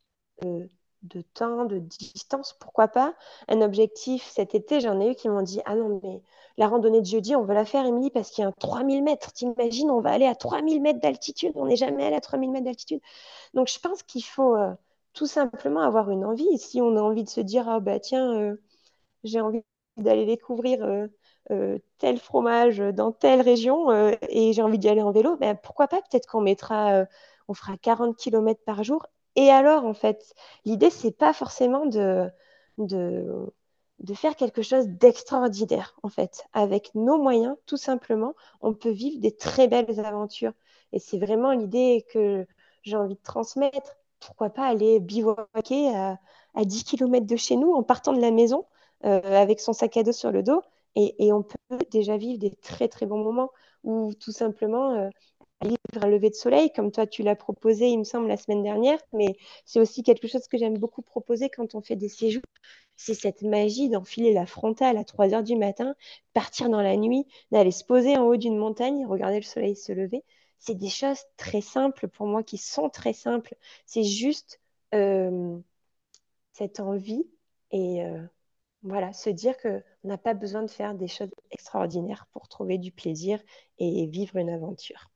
euh, 0.46 0.68
de 1.08 1.22
temps, 1.22 1.65
de 1.65 1.80
distance, 1.80 2.54
pourquoi 2.60 2.88
pas. 2.88 3.15
Un 3.48 3.62
objectif, 3.62 4.24
cet 4.24 4.56
été, 4.56 4.80
j'en 4.80 5.00
ai 5.00 5.12
eu 5.12 5.15
qui 5.15 5.30
m'ont 5.30 5.41
dit 5.41 5.62
Ah 5.65 5.76
non, 5.76 6.00
mais 6.04 6.22
la 6.58 6.67
randonnée 6.67 7.02
de 7.02 7.06
jeudi, 7.06 7.36
on 7.36 7.43
veut 7.43 7.54
la 7.54 7.65
faire, 7.65 7.86
Émilie, 7.86 8.10
parce 8.12 8.30
qu'il 8.32 8.43
y 8.43 8.46
a 8.46 8.50
un 8.50 8.54
3000 8.54 9.04
mètres. 9.04 9.32
T'imagines, 9.34 9.91
on 9.91 10.02
va 10.02 10.12
aller 10.12 10.26
à 10.26 10.36
3000 10.36 10.82
mètres 10.82 11.00
d'altitude. 11.00 11.54
On 11.56 11.65
n'est 11.67 11.76
jamais 11.76 12.06
allé 12.06 12.15
à 12.15 12.22
3000 12.22 12.52
mètres 12.52 12.65
d'altitude. 12.65 13.02
Donc, 13.54 13.70
je 13.70 13.80
pense 13.80 14.04
qu'il 14.04 14.24
faut 14.24 14.56
euh, 14.56 14.74
tout 15.13 15.28
simplement 15.28 15.82
avoir 15.82 16.10
une 16.12 16.26
envie. 16.26 16.58
Si 16.60 16.82
on 16.82 16.96
a 16.98 17.02
envie 17.02 17.24
de 17.24 17.30
se 17.30 17.41
dire 17.41 17.70
Ah 17.70 17.80
bah 17.80 18.00
tiens, 18.00 18.56
j'ai 19.24 19.41
envie 19.41 19.63
d'aller 19.98 20.26
découvrir 20.26 20.84
euh, 20.84 21.08
euh, 21.52 21.80
tel 21.98 22.20
fromage 22.20 22.80
dans 22.80 23.12
telle 23.12 23.41
région 23.41 23.91
euh, 23.91 24.12
et 24.30 24.54
j'ai 24.54 24.62
envie 24.62 24.80
d'y 24.80 24.89
aller 24.89 25.02
en 25.02 25.12
vélo, 25.12 25.38
ben, 25.38 25.56
pourquoi 25.56 25.88
pas 25.88 26.02
Peut-être 26.02 26.28
qu'on 26.28 26.41
mettra, 26.41 27.06
on 27.48 27.54
fera 27.54 27.78
40 27.78 28.17
km 28.17 28.62
par 28.65 28.84
jour. 28.84 29.06
Et 29.38 29.52
alors, 29.52 29.86
en 29.86 29.93
fait, 29.93 30.34
l'idée, 30.65 30.89
c'est 30.89 31.12
pas 31.12 31.32
forcément 31.32 31.86
de, 31.86 32.28
de, 32.80 34.13
faire 34.15 34.36
quelque 34.36 34.63
chose 34.63 34.88
d'extraordinaire, 34.88 35.95
en 36.02 36.10
fait. 36.10 36.43
Avec 36.54 36.93
nos 36.95 37.19
moyens, 37.19 37.56
tout 37.67 37.78
simplement, 37.78 38.34
on 38.62 38.73
peut 38.73 38.89
vivre 38.89 39.21
des 39.21 39.36
très 39.36 39.67
belles 39.67 40.00
aventures. 40.00 40.54
Et 40.91 41.00
c'est 41.00 41.19
vraiment 41.19 41.52
l'idée 41.52 42.06
que 42.12 42.47
j'ai 42.82 42.97
envie 42.97 43.15
de 43.15 43.21
transmettre. 43.21 43.97
Pourquoi 44.19 44.50
pas 44.50 44.65
aller 44.65 45.00
bivouaquer 45.00 45.95
à, 45.95 46.19
à 46.56 46.65
10 46.65 46.84
km 46.84 47.28
de 47.28 47.36
chez 47.36 47.58
nous 47.58 47.73
en 47.73 47.84
partant 47.84 48.13
de 48.13 48.21
la 48.21 48.32
maison 48.32 48.65
avec 49.02 49.60
son 49.60 49.73
sac 49.73 49.95
à 49.97 50.04
dos 50.04 50.12
sur 50.12 50.32
le 50.32 50.41
dos. 50.41 50.63
Et, 50.95 51.32
on 51.32 51.43
peut 51.43 51.78
déjà 51.91 52.17
vivre 52.17 52.39
des 52.39 52.56
très 52.56 52.88
très 52.88 53.06
bons 53.06 53.23
moments 53.23 53.52
ou 53.84 54.15
tout 54.15 54.32
simplement 54.32 54.89
aller 54.93 55.12
vivre 55.63 55.78
un 56.02 56.08
lever 56.08 56.30
de 56.30 56.36
soleil, 56.36 56.72
comme 56.72 56.91
toi 56.91 57.08
tu 57.08 57.24
l'as 57.24 57.36
proposé, 57.36 57.88
il 57.89 58.00
me 58.00 58.04
semble, 58.04 58.28
la 58.28 58.38
semaine 58.38 58.63
dernière. 58.63 59.00
Mais 59.13 59.38
c'est 59.65 59.80
aussi 59.80 60.04
quelque 60.04 60.28
chose 60.28 60.48
que 60.48 60.58
j'aime 60.58 60.78
beaucoup 60.78 61.02
proposer 61.02 61.50
quand 61.50 61.76
on 61.76 61.82
fait 61.82 61.96
des 61.96 62.10
séjours. 62.10 62.43
C'est 62.96 63.13
cette 63.13 63.43
magie 63.43 63.89
d'enfiler 63.89 64.34
la 64.34 64.46
frontale 64.46 64.98
à 64.98 65.04
3 65.04 65.34
heures 65.34 65.43
du 65.43 65.56
matin, 65.56 65.96
partir 66.34 66.70
dans 66.70 66.82
la 66.82 66.98
nuit, 66.98 67.26
d'aller 67.52 67.72
se 67.72 67.84
poser 67.86 68.17
en 68.17 68.24
haut 68.26 68.38
d'une 68.38 68.58
montagne, 68.58 69.06
regarder 69.06 69.38
le 69.38 69.43
soleil 69.43 69.76
se 69.76 69.91
lever. 69.91 70.24
C'est 70.60 70.76
des 70.76 70.89
choses 70.89 71.20
très 71.38 71.62
simples 71.62 72.08
pour 72.08 72.28
moi, 72.28 72.43
qui 72.43 72.58
sont 72.58 72.89
très 72.89 73.13
simples. 73.13 73.56
C'est 73.86 74.04
juste 74.04 74.60
euh, 74.96 75.58
cette 76.54 76.80
envie 76.80 77.26
et 77.72 78.04
euh, 78.04 78.24
voilà, 78.84 79.13
se 79.13 79.30
dire 79.30 79.58
qu'on 79.58 79.82
n'a 80.04 80.17
pas 80.17 80.34
besoin 80.34 80.63
de 80.63 80.70
faire 80.70 80.96
des 80.96 81.08
choses 81.08 81.32
extraordinaires 81.52 82.28
pour 82.34 82.48
trouver 82.50 82.78
du 82.78 82.91
plaisir 82.91 83.39
et 83.80 84.08
vivre 84.08 84.38
une 84.38 84.50
aventure. 84.50 85.10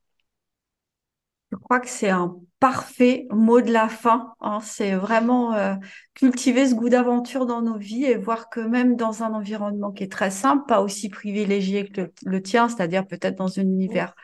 Je 1.52 1.58
crois 1.58 1.80
que 1.80 1.90
c'est 1.90 2.10
un 2.10 2.36
parfait 2.60 3.28
mot 3.32 3.60
de 3.60 3.72
la 3.72 3.90
fin. 3.90 4.34
Hein. 4.40 4.60
C'est 4.62 4.94
vraiment 4.94 5.54
euh, 5.54 5.76
cultiver 6.14 6.68
ce 6.68 6.76
goût 6.76 6.90
d'aventure 6.90 7.46
dans 7.46 7.62
nos 7.62 7.78
vies 7.78 8.06
et 8.06 8.16
voir 8.16 8.50
que 8.50 8.60
même 8.60 8.96
dans 8.96 9.24
un 9.24 9.34
environnement 9.34 9.92
qui 9.92 10.04
est 10.04 10.12
très 10.12 10.32
simple, 10.32 10.66
pas 10.68 10.82
aussi 10.82 11.10
privilégié 11.10 11.90
que 11.90 12.12
le, 12.24 12.42
tien, 12.42 12.70
c'est-à-dire 12.70 13.06
peut-être 13.06 13.36
dans 13.36 13.60
un 13.60 13.64
univers 13.64 14.16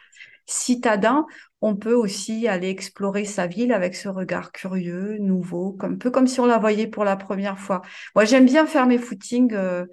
citadin, 0.45 1.25
on 1.59 1.75
peut 1.75 1.95
aussi 1.95 2.47
aller 2.47 2.69
explorer 2.69 3.25
sa 3.25 3.47
ville 3.47 3.73
avec 3.73 3.95
ce 3.95 4.07
regard 4.07 4.51
curieux, 4.51 5.17
nouveau, 5.19 5.75
un 5.81 5.95
peu 5.95 6.11
comme 6.11 6.27
si 6.27 6.39
on 6.39 6.45
la 6.45 6.59
voyait 6.59 6.87
pour 6.87 7.03
la 7.03 7.17
première 7.17 7.59
fois. 7.59 7.81
Moi, 8.15 8.23
j'aime 8.23 8.45
bien 8.45 8.65
faire 8.67 8.85
mes 8.85 8.99
footings. 8.99 9.53
Euh, 9.53 9.85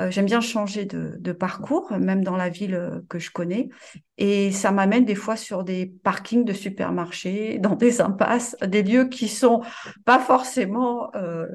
euh, 0.00 0.10
j'aime 0.10 0.26
bien 0.26 0.40
changer 0.40 0.84
de, 0.86 1.32
parcours, 1.32 1.92
même 1.92 2.24
dans 2.24 2.36
la 2.36 2.48
ville 2.48 2.74
euh, 2.74 3.00
que 3.08 3.18
je 3.18 3.30
connais. 3.30 3.68
Et 4.16 4.50
ça 4.50 4.70
m'amène 4.70 5.04
des 5.04 5.14
fois 5.14 5.36
sur 5.36 5.64
des 5.64 5.86
parkings 5.86 6.44
de 6.44 6.52
supermarchés, 6.52 7.58
dans 7.60 7.76
des 7.76 8.00
impasses, 8.00 8.56
des 8.66 8.82
lieux 8.82 9.06
qui 9.08 9.28
sont 9.28 9.62
pas 10.04 10.18
forcément 10.18 11.10
euh, 11.14 11.46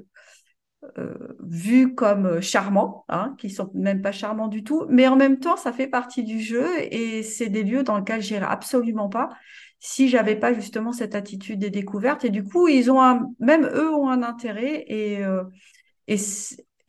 vus 1.43 1.95
comme 1.95 2.39
charmants, 2.41 3.05
hein, 3.09 3.35
qui 3.39 3.49
sont 3.49 3.71
même 3.73 4.01
pas 4.01 4.11
charmants 4.11 4.47
du 4.47 4.63
tout. 4.63 4.85
Mais 4.89 5.07
en 5.07 5.15
même 5.15 5.39
temps, 5.39 5.57
ça 5.57 5.73
fait 5.73 5.87
partie 5.87 6.23
du 6.23 6.39
jeu 6.39 6.67
et 6.79 7.23
c'est 7.23 7.49
des 7.49 7.63
lieux 7.63 7.83
dans 7.83 7.97
lesquels 7.97 8.21
j'irai 8.21 8.45
absolument 8.45 9.09
pas 9.09 9.29
si 9.79 10.09
j'avais 10.09 10.35
pas 10.35 10.53
justement 10.53 10.91
cette 10.91 11.13
attitude 11.15 11.59
des 11.59 11.69
découvertes. 11.69 12.25
Et 12.25 12.29
du 12.29 12.43
coup, 12.43 12.67
ils 12.67 12.89
ont 12.89 13.01
un, 13.01 13.29
même 13.39 13.65
eux 13.65 13.93
ont 13.93 14.09
un 14.09 14.23
intérêt 14.23 14.85
et 14.87 15.23
et, 16.07 16.17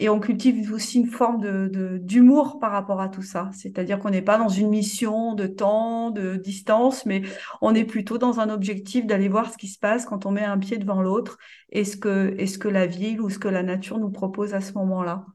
et 0.00 0.08
on 0.08 0.20
cultive 0.20 0.72
aussi 0.72 1.00
une 1.00 1.08
forme 1.08 1.40
de, 1.40 1.98
d'humour 1.98 2.58
par 2.60 2.70
rapport 2.70 3.00
à 3.00 3.08
tout 3.08 3.22
ça. 3.22 3.50
C'est-à-dire 3.52 3.98
qu'on 3.98 4.10
n'est 4.10 4.22
pas 4.22 4.38
dans 4.38 4.48
une 4.48 4.68
mission 4.68 5.34
de 5.34 5.46
temps, 5.46 6.10
de 6.10 6.36
distance, 6.36 7.04
mais 7.04 7.22
on 7.60 7.74
est 7.74 7.84
plutôt 7.84 8.16
dans 8.16 8.38
un 8.38 8.48
objectif 8.48 9.06
d'aller 9.06 9.28
voir 9.28 9.52
ce 9.52 9.58
qui 9.58 9.66
se 9.66 9.78
passe 9.78 10.06
quand 10.06 10.24
on 10.24 10.30
met 10.30 10.44
un 10.44 10.58
pied 10.58 10.78
devant 10.78 11.02
l'autre 11.02 11.38
et 11.70 11.84
ce 11.84 11.96
que, 11.96 12.34
est 12.38 12.46
ce 12.46 12.58
que 12.58 12.68
la 12.68 12.86
ville 12.86 13.20
ou 13.20 13.28
ce 13.28 13.40
que 13.40 13.48
la 13.48 13.64
nature 13.64 13.98
nous 13.98 14.10
propose 14.10 14.54
à 14.54 14.60
ce 14.60 14.72
moment-là. 14.74 15.26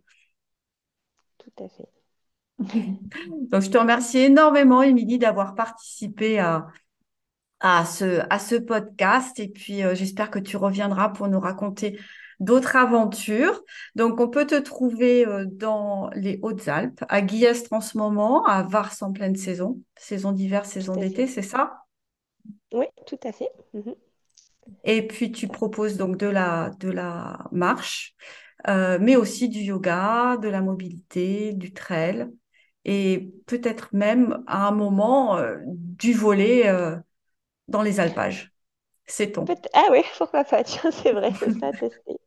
Tout 1.39 1.63
à 1.63 1.67
fait. 1.67 1.89
Donc, 3.51 3.61
je 3.61 3.69
te 3.69 3.77
remercie 3.77 4.19
énormément, 4.19 4.81
Émilie, 4.81 5.17
d'avoir 5.17 5.55
participé 5.55 6.39
à, 6.39 6.67
à, 7.59 7.83
ce, 7.83 8.21
à 8.29 8.39
ce 8.39 8.55
podcast. 8.55 9.39
Et 9.39 9.49
puis, 9.49 9.83
euh, 9.83 9.93
j'espère 9.93 10.31
que 10.31 10.39
tu 10.39 10.55
reviendras 10.55 11.09
pour 11.09 11.27
nous 11.27 11.39
raconter 11.39 11.99
d'autres 12.39 12.75
aventures. 12.75 13.61
Donc, 13.95 14.19
on 14.19 14.27
peut 14.27 14.45
te 14.45 14.59
trouver 14.59 15.25
euh, 15.25 15.45
dans 15.45 16.09
les 16.15 16.39
Hautes-Alpes, 16.41 17.03
à 17.09 17.21
Guillestre 17.21 17.73
en 17.73 17.81
ce 17.81 17.97
moment, 17.97 18.45
à 18.45 18.63
Vars 18.63 18.93
en 19.01 19.11
pleine 19.11 19.35
saison, 19.35 19.79
saison 19.95 20.31
d'hiver, 20.31 20.65
saison 20.65 20.95
d'été, 20.95 21.27
c'est 21.27 21.41
ça? 21.41 21.79
Oui, 22.73 22.85
tout 23.05 23.19
à 23.23 23.31
fait. 23.31 23.51
Mhm. 23.73 23.95
Et 24.83 25.05
puis, 25.07 25.31
tu 25.31 25.47
proposes 25.47 25.97
donc 25.97 26.17
de 26.17 26.27
la, 26.27 26.71
de 26.79 26.89
la 26.89 27.47
marche, 27.51 28.15
euh, 28.67 28.97
mais 28.99 29.15
aussi 29.15 29.49
du 29.49 29.59
yoga, 29.59 30.37
de 30.37 30.47
la 30.47 30.61
mobilité, 30.61 31.53
du 31.53 31.73
trail, 31.73 32.27
et 32.85 33.29
peut-être 33.45 33.89
même 33.93 34.43
à 34.47 34.67
un 34.67 34.71
moment 34.71 35.37
euh, 35.37 35.57
du 35.65 36.13
volet 36.13 36.69
dans 37.67 37.81
les 37.81 37.99
alpages. 37.99 38.52
C'est 39.05 39.31
ton. 39.33 39.45
Ah 39.73 39.85
oui, 39.91 40.01
pourquoi 40.17 40.43
pas 40.43 40.63
Tiens, 40.63 40.91
c'est 40.91 41.11
vrai, 41.11 41.31
c'est 41.39 41.51
ça 41.59 41.71
tester. 41.71 42.19